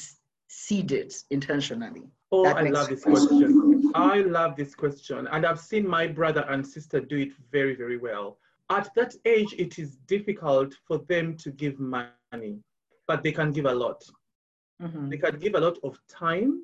seed 0.48 0.92
it 0.92 1.14
intentionally? 1.30 2.11
Oh, 2.32 2.44
that 2.44 2.56
I 2.56 2.68
love 2.68 2.88
this 2.88 3.04
question. 3.04 3.90
I 3.94 4.20
love 4.20 4.56
this 4.56 4.74
question. 4.74 5.28
And 5.30 5.46
I've 5.46 5.61
seen 5.61 5.87
my 5.87 6.06
brother 6.06 6.44
and 6.48 6.66
sister 6.66 7.00
do 7.00 7.16
it 7.16 7.32
very, 7.52 7.74
very 7.74 7.96
well. 7.96 8.38
At 8.70 8.92
that 8.96 9.14
age, 9.24 9.54
it 9.56 9.78
is 9.78 9.96
difficult 10.06 10.74
for 10.87 10.98
them 11.08 11.37
to 11.38 11.50
give 11.50 11.78
money, 11.78 12.61
but 13.06 13.22
they 13.22 13.32
can 13.32 13.52
give 13.52 13.64
a 13.64 13.74
lot. 13.74 14.04
Mm-hmm. 14.82 15.08
They 15.08 15.16
can 15.16 15.38
give 15.38 15.54
a 15.54 15.61
lot 15.61 15.78
of 15.82 15.98
time 16.08 16.62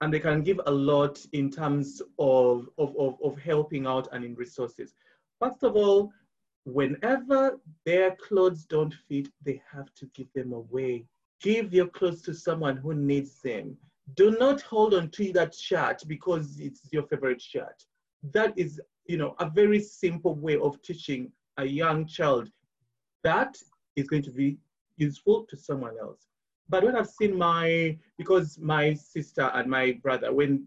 and 0.00 0.12
they 0.12 0.20
can 0.20 0.42
give 0.42 0.60
a 0.66 0.70
lot 0.70 1.24
in 1.32 1.50
terms 1.50 2.02
of, 2.18 2.68
of, 2.78 2.94
of, 2.98 3.16
of 3.22 3.38
helping 3.38 3.86
out 3.86 4.08
and 4.12 4.24
in 4.24 4.34
resources. 4.34 4.94
First 5.40 5.62
of 5.62 5.76
all, 5.76 6.12
whenever 6.64 7.60
their 7.86 8.16
clothes 8.16 8.64
don't 8.64 8.94
fit, 9.08 9.28
they 9.44 9.62
have 9.72 9.94
to 9.94 10.06
give 10.14 10.26
them 10.34 10.52
away 10.52 11.06
Give 11.40 11.72
your 11.72 11.88
clothes 11.88 12.22
to 12.22 12.34
someone 12.34 12.76
who 12.76 12.94
needs 12.94 13.40
them. 13.42 13.76
Do 14.16 14.36
not 14.38 14.60
hold 14.62 14.94
on 14.94 15.10
to 15.10 15.32
that 15.32 15.54
shirt 15.54 16.02
because 16.06 16.60
it's 16.60 16.88
your 16.92 17.04
favorite 17.04 17.40
shirt. 17.40 17.84
That 18.32 18.52
is, 18.56 18.80
you 19.06 19.16
know, 19.16 19.34
a 19.38 19.48
very 19.48 19.80
simple 19.80 20.34
way 20.34 20.56
of 20.56 20.80
teaching 20.82 21.32
a 21.58 21.64
young 21.64 22.06
child 22.06 22.50
that 23.22 23.56
is 23.96 24.08
going 24.08 24.22
to 24.22 24.30
be 24.30 24.58
useful 24.96 25.46
to 25.48 25.56
someone 25.56 25.94
else. 26.00 26.28
But 26.68 26.84
when 26.84 26.96
I've 26.96 27.08
seen 27.08 27.36
my, 27.36 27.98
because 28.16 28.58
my 28.58 28.94
sister 28.94 29.50
and 29.54 29.70
my 29.70 29.98
brother, 30.02 30.32
when 30.32 30.66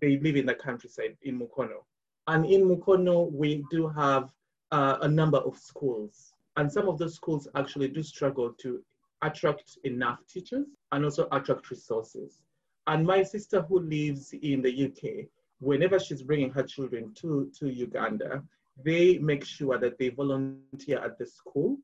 they 0.00 0.18
live 0.18 0.36
in 0.36 0.46
the 0.46 0.54
countryside 0.54 1.16
in 1.22 1.38
Mukono, 1.38 1.84
and 2.28 2.46
in 2.46 2.62
Mukono, 2.62 3.30
we 3.30 3.64
do 3.70 3.88
have 3.88 4.30
uh, 4.72 4.98
a 5.02 5.08
number 5.08 5.38
of 5.38 5.58
schools. 5.58 6.32
And 6.56 6.70
some 6.70 6.88
of 6.88 6.98
those 6.98 7.14
schools 7.14 7.48
actually 7.54 7.88
do 7.88 8.02
struggle 8.02 8.52
to 8.60 8.82
attract 9.24 9.78
enough 9.84 10.18
teachers 10.28 10.66
and 10.92 11.04
also 11.04 11.26
attract 11.32 11.70
resources. 11.70 12.42
And 12.86 13.06
my 13.06 13.22
sister 13.22 13.62
who 13.62 13.80
lives 13.80 14.32
in 14.32 14.62
the 14.62 14.86
UK, 14.86 15.26
whenever 15.60 15.98
she's 15.98 16.22
bringing 16.22 16.50
her 16.50 16.62
children 16.62 17.12
to, 17.14 17.50
to 17.58 17.68
Uganda, 17.68 18.42
they 18.82 19.18
make 19.18 19.44
sure 19.44 19.78
that 19.78 19.98
they 19.98 20.10
volunteer 20.10 20.98
at 20.98 21.18
the 21.18 21.26
school. 21.26 21.78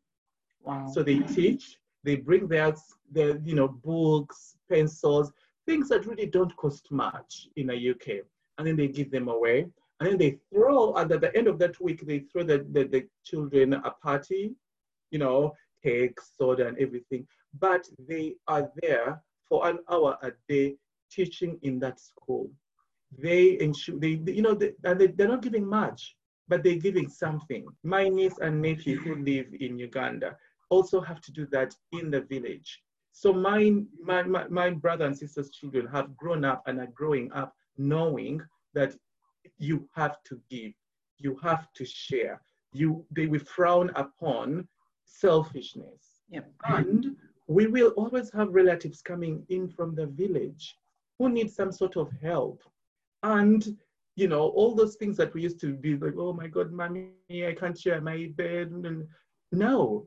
Wow. 0.62 0.90
So 0.92 1.02
they 1.02 1.20
teach, 1.20 1.78
they 2.04 2.16
bring 2.16 2.48
their, 2.48 2.74
their 3.10 3.38
you 3.38 3.54
know, 3.54 3.68
books, 3.68 4.56
pencils, 4.68 5.32
things 5.66 5.88
that 5.88 6.06
really 6.06 6.26
don't 6.26 6.54
cost 6.56 6.90
much 6.90 7.48
in 7.56 7.68
the 7.68 7.90
UK. 7.90 8.24
And 8.58 8.66
then 8.66 8.76
they 8.76 8.88
give 8.88 9.10
them 9.10 9.28
away. 9.28 9.66
And 10.00 10.08
then 10.10 10.18
they 10.18 10.38
throw, 10.52 10.94
and 10.94 11.10
at 11.12 11.20
the 11.20 11.34
end 11.36 11.46
of 11.46 11.58
that 11.58 11.80
week, 11.80 12.06
they 12.06 12.20
throw 12.20 12.42
the, 12.42 12.66
the, 12.72 12.84
the 12.84 13.06
children 13.24 13.74
a 13.74 13.90
party, 14.02 14.54
you 15.10 15.18
know, 15.18 15.54
cake, 15.82 16.18
soda, 16.20 16.66
and 16.66 16.78
everything. 16.78 17.26
But 17.58 17.86
they 18.08 18.34
are 18.46 18.70
there 18.82 19.22
for 19.48 19.66
an 19.68 19.78
hour 19.90 20.16
a 20.22 20.32
day 20.48 20.76
teaching 21.10 21.58
in 21.62 21.78
that 21.80 22.00
school. 22.00 22.50
They 23.18 23.58
ensure, 23.60 23.98
they, 23.98 24.20
you 24.26 24.42
know, 24.42 24.54
they, 24.54 24.72
and 24.84 25.00
they, 25.00 25.08
they're 25.08 25.28
not 25.28 25.42
giving 25.42 25.66
much, 25.66 26.14
but 26.48 26.62
they're 26.62 26.76
giving 26.76 27.08
something. 27.08 27.66
My 27.82 28.08
niece 28.08 28.38
and 28.40 28.62
nephew 28.62 29.00
who 29.00 29.16
live 29.16 29.46
in 29.58 29.78
Uganda 29.78 30.36
also 30.68 31.00
have 31.00 31.20
to 31.22 31.32
do 31.32 31.46
that 31.50 31.74
in 31.92 32.10
the 32.10 32.20
village. 32.20 32.80
So 33.12 33.32
my, 33.32 33.72
my, 34.02 34.22
my, 34.22 34.46
my 34.48 34.70
brother 34.70 35.06
and 35.06 35.16
sister's 35.16 35.50
children 35.50 35.86
have 35.88 36.16
grown 36.16 36.44
up 36.44 36.62
and 36.66 36.78
are 36.78 36.86
growing 36.94 37.32
up 37.32 37.52
knowing 37.76 38.40
that 38.74 38.94
you 39.58 39.88
have 39.94 40.22
to 40.24 40.40
give, 40.48 40.72
you 41.18 41.36
have 41.42 41.72
to 41.74 41.84
share. 41.84 42.40
You, 42.72 43.04
they 43.10 43.26
will 43.26 43.40
frown 43.40 43.90
upon 43.96 44.68
selfishness. 45.10 46.20
Yep. 46.30 46.50
And 46.64 47.16
we 47.46 47.66
will 47.66 47.88
always 47.96 48.30
have 48.32 48.54
relatives 48.54 49.02
coming 49.02 49.44
in 49.48 49.68
from 49.68 49.94
the 49.94 50.06
village 50.06 50.76
who 51.18 51.28
need 51.28 51.50
some 51.50 51.72
sort 51.72 51.96
of 51.96 52.10
help. 52.22 52.62
And, 53.22 53.76
you 54.16 54.28
know, 54.28 54.48
all 54.48 54.74
those 54.74 54.96
things 54.96 55.16
that 55.16 55.34
we 55.34 55.42
used 55.42 55.60
to 55.60 55.74
be 55.74 55.96
like, 55.96 56.14
oh 56.16 56.32
my 56.32 56.46
God, 56.46 56.72
mommy, 56.72 57.10
I 57.30 57.54
can't 57.58 57.76
share 57.78 58.00
my 58.00 58.30
bed. 58.36 58.72
No, 59.52 60.06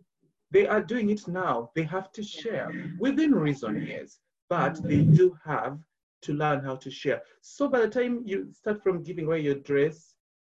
they 0.52 0.68
are 0.68 0.82
doing 0.82 1.10
it 1.10 1.28
now. 1.28 1.70
They 1.76 1.84
have 1.84 2.12
to 2.14 2.24
share 2.24 2.72
within 2.98 3.36
reason, 3.36 3.86
yes, 3.86 4.20
but 4.50 4.82
they 4.82 5.00
mm-hmm. 5.00 5.16
do 5.16 5.38
have 5.44 5.78
to 6.22 6.34
learn 6.34 6.64
how 6.64 6.76
to 6.78 6.90
share. 6.90 7.22
So 7.42 7.68
by 7.68 7.82
the 7.82 7.90
time 7.90 8.22
you 8.26 8.50
start 8.54 8.82
from 8.82 9.04
giving 9.04 9.26
away 9.26 9.42
your 9.42 9.56
dress, 9.56 10.16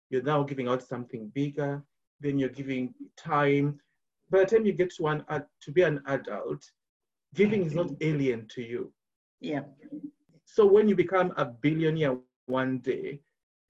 you're 0.10 0.24
now 0.24 0.44
giving 0.44 0.70
out 0.70 0.82
something 0.82 1.28
bigger, 1.36 1.84
then 2.22 2.40
you're 2.40 2.50
giving 2.50 2.94
time, 3.18 3.80
by 4.30 4.40
the 4.40 4.46
time 4.46 4.66
you 4.66 4.74
get 4.74 4.94
to 4.96 5.08
an 5.08 5.24
uh, 5.30 5.40
to 5.62 5.72
be 5.72 5.82
an 5.84 6.02
adult, 6.08 6.64
giving 7.36 7.66
is 7.66 7.74
not 7.74 7.92
alien 8.02 8.48
to 8.50 8.62
you. 8.62 8.92
Yeah. 9.40 9.64
So 10.46 10.66
when 10.66 10.88
you 10.88 10.96
become 10.96 11.34
a 11.38 11.46
billionaire 11.46 12.18
one 12.48 12.80
day, 12.80 13.20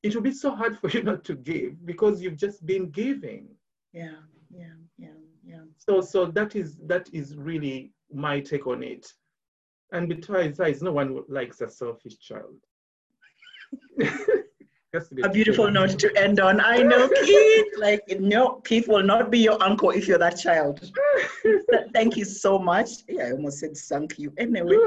it 0.04 0.15
will 0.15 0.22
be 0.22 0.32
so 0.32 0.56
hard 0.56 0.80
for 0.80 0.89
you 0.93 1.04
not 1.04 1.24
to 1.26 1.36
give 1.36 1.86
because 1.86 2.22
you've 2.22 2.38
just 2.38 2.65
been 2.65 2.89
giving. 2.89 3.48
Yeah, 3.93 4.22
yeah, 4.50 4.76
yeah, 4.98 5.10
yeah. 5.46 5.63
So 5.78 6.02
so 6.02 6.26
that 6.26 6.56
is 6.56 6.78
that 6.88 7.10
is 7.13 7.36
really 7.36 7.91
my 8.12 8.39
take 8.39 8.67
on 8.67 8.84
it. 8.84 9.12
And 9.91 10.10
besides, 10.10 10.82
no 10.82 10.91
one 10.91 11.24
likes 11.30 11.62
a 11.62 11.70
selfish 11.70 12.20
child. 12.20 12.60
a 14.93 15.30
beautiful 15.30 15.69
note 15.69 16.00
to 16.00 16.15
end 16.17 16.39
on. 16.39 16.62
I 16.62 16.82
know 16.82 17.10
Keith, 17.26 17.73
like 17.78 18.02
no, 18.19 18.62
Keith 18.62 18.88
will 18.88 19.04
not 19.04 19.30
be 19.30 19.39
your 19.39 19.62
uncle 19.62 19.89
if 19.91 20.08
you're 20.08 20.17
that 20.17 20.38
child. 20.38 20.91
Thank 21.93 22.15
you 22.15 22.26
so 22.26 22.58
much. 22.58 22.89
Yeah, 23.08 23.26
I 23.26 23.32
almost 23.32 23.60
said 23.60 23.76
thank 23.76 24.17
you. 24.17 24.34
Anyway, 24.38 24.78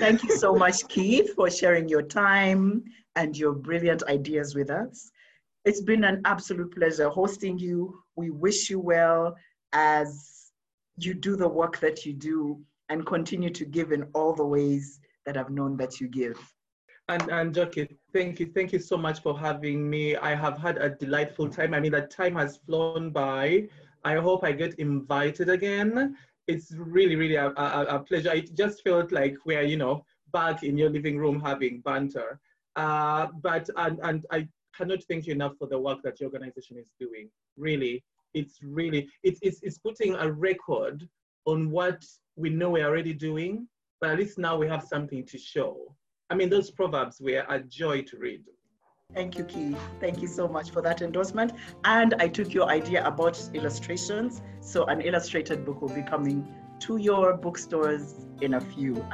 thank 0.00 0.24
you 0.24 0.36
so 0.36 0.54
much, 0.54 0.86
Keith, 0.88 1.34
for 1.34 1.50
sharing 1.50 1.88
your 1.88 2.02
time 2.02 2.84
and 3.16 3.36
your 3.36 3.52
brilliant 3.52 4.02
ideas 4.08 4.54
with 4.54 4.70
us. 4.70 5.10
It's 5.64 5.80
been 5.80 6.04
an 6.04 6.20
absolute 6.24 6.74
pleasure 6.74 7.08
hosting 7.08 7.58
you. 7.58 8.02
We 8.16 8.30
wish 8.30 8.70
you 8.70 8.80
well 8.80 9.36
as 9.72 10.50
you 10.98 11.14
do 11.14 11.36
the 11.36 11.48
work 11.48 11.78
that 11.78 12.04
you 12.04 12.12
do 12.12 12.60
and 12.88 13.06
continue 13.06 13.50
to 13.50 13.64
give 13.64 13.92
in 13.92 14.04
all 14.14 14.34
the 14.34 14.44
ways 14.44 15.00
that 15.26 15.36
I've 15.36 15.50
known 15.50 15.76
that 15.78 16.00
you 16.00 16.08
give. 16.08 16.38
And, 17.08 17.30
and 17.30 17.54
Jackie, 17.54 17.98
thank 18.14 18.40
you. 18.40 18.46
Thank 18.46 18.72
you 18.72 18.78
so 18.78 18.96
much 18.96 19.20
for 19.20 19.38
having 19.38 19.90
me. 19.90 20.16
I 20.16 20.34
have 20.34 20.56
had 20.56 20.78
a 20.78 20.88
delightful 20.88 21.50
time. 21.50 21.74
I 21.74 21.80
mean, 21.80 21.92
that 21.92 22.10
time 22.10 22.34
has 22.36 22.56
flown 22.66 23.10
by. 23.10 23.68
I 24.04 24.14
hope 24.16 24.42
I 24.42 24.52
get 24.52 24.74
invited 24.78 25.50
again. 25.50 26.16
It's 26.46 26.72
really, 26.72 27.16
really 27.16 27.34
a, 27.34 27.48
a, 27.48 27.86
a 27.96 27.98
pleasure. 28.00 28.32
It 28.32 28.54
just 28.56 28.82
felt 28.82 29.12
like 29.12 29.36
we're, 29.44 29.62
you 29.62 29.76
know, 29.76 30.04
back 30.32 30.62
in 30.62 30.78
your 30.78 30.88
living 30.88 31.18
room 31.18 31.40
having 31.40 31.80
banter. 31.80 32.40
Uh, 32.76 33.28
but, 33.42 33.68
and, 33.76 34.00
and 34.02 34.26
I 34.30 34.48
cannot 34.74 35.04
thank 35.04 35.26
you 35.26 35.34
enough 35.34 35.56
for 35.58 35.68
the 35.68 35.78
work 35.78 36.02
that 36.04 36.20
your 36.20 36.30
organization 36.30 36.78
is 36.78 36.90
doing. 36.98 37.28
Really, 37.58 38.02
it's 38.32 38.60
really, 38.62 39.08
it's, 39.22 39.40
it's, 39.42 39.60
it's 39.62 39.78
putting 39.78 40.14
a 40.14 40.30
record 40.30 41.06
on 41.44 41.70
what 41.70 42.02
we 42.36 42.48
know 42.48 42.70
we're 42.70 42.86
already 42.86 43.12
doing, 43.12 43.68
but 44.00 44.10
at 44.10 44.18
least 44.18 44.38
now 44.38 44.56
we 44.56 44.66
have 44.66 44.84
something 44.84 45.24
to 45.26 45.38
show. 45.38 45.94
I 46.30 46.34
mean, 46.34 46.48
those 46.48 46.70
proverbs 46.70 47.20
were 47.20 47.44
a 47.48 47.60
joy 47.60 48.02
to 48.02 48.16
read. 48.16 48.42
Thank 49.12 49.38
you, 49.38 49.44
Keith. 49.44 49.78
Thank 50.00 50.22
you 50.22 50.28
so 50.28 50.48
much 50.48 50.70
for 50.70 50.82
that 50.82 51.02
endorsement. 51.02 51.52
And 51.84 52.14
I 52.18 52.28
took 52.28 52.52
your 52.52 52.68
idea 52.68 53.06
about 53.06 53.40
illustrations. 53.52 54.42
So, 54.60 54.86
an 54.86 55.02
illustrated 55.02 55.64
book 55.64 55.82
will 55.82 55.94
be 55.94 56.02
coming 56.02 56.48
to 56.80 56.96
your 56.96 57.36
bookstores 57.36 58.26
in 58.40 58.54
a 58.54 58.60
few. 58.60 59.06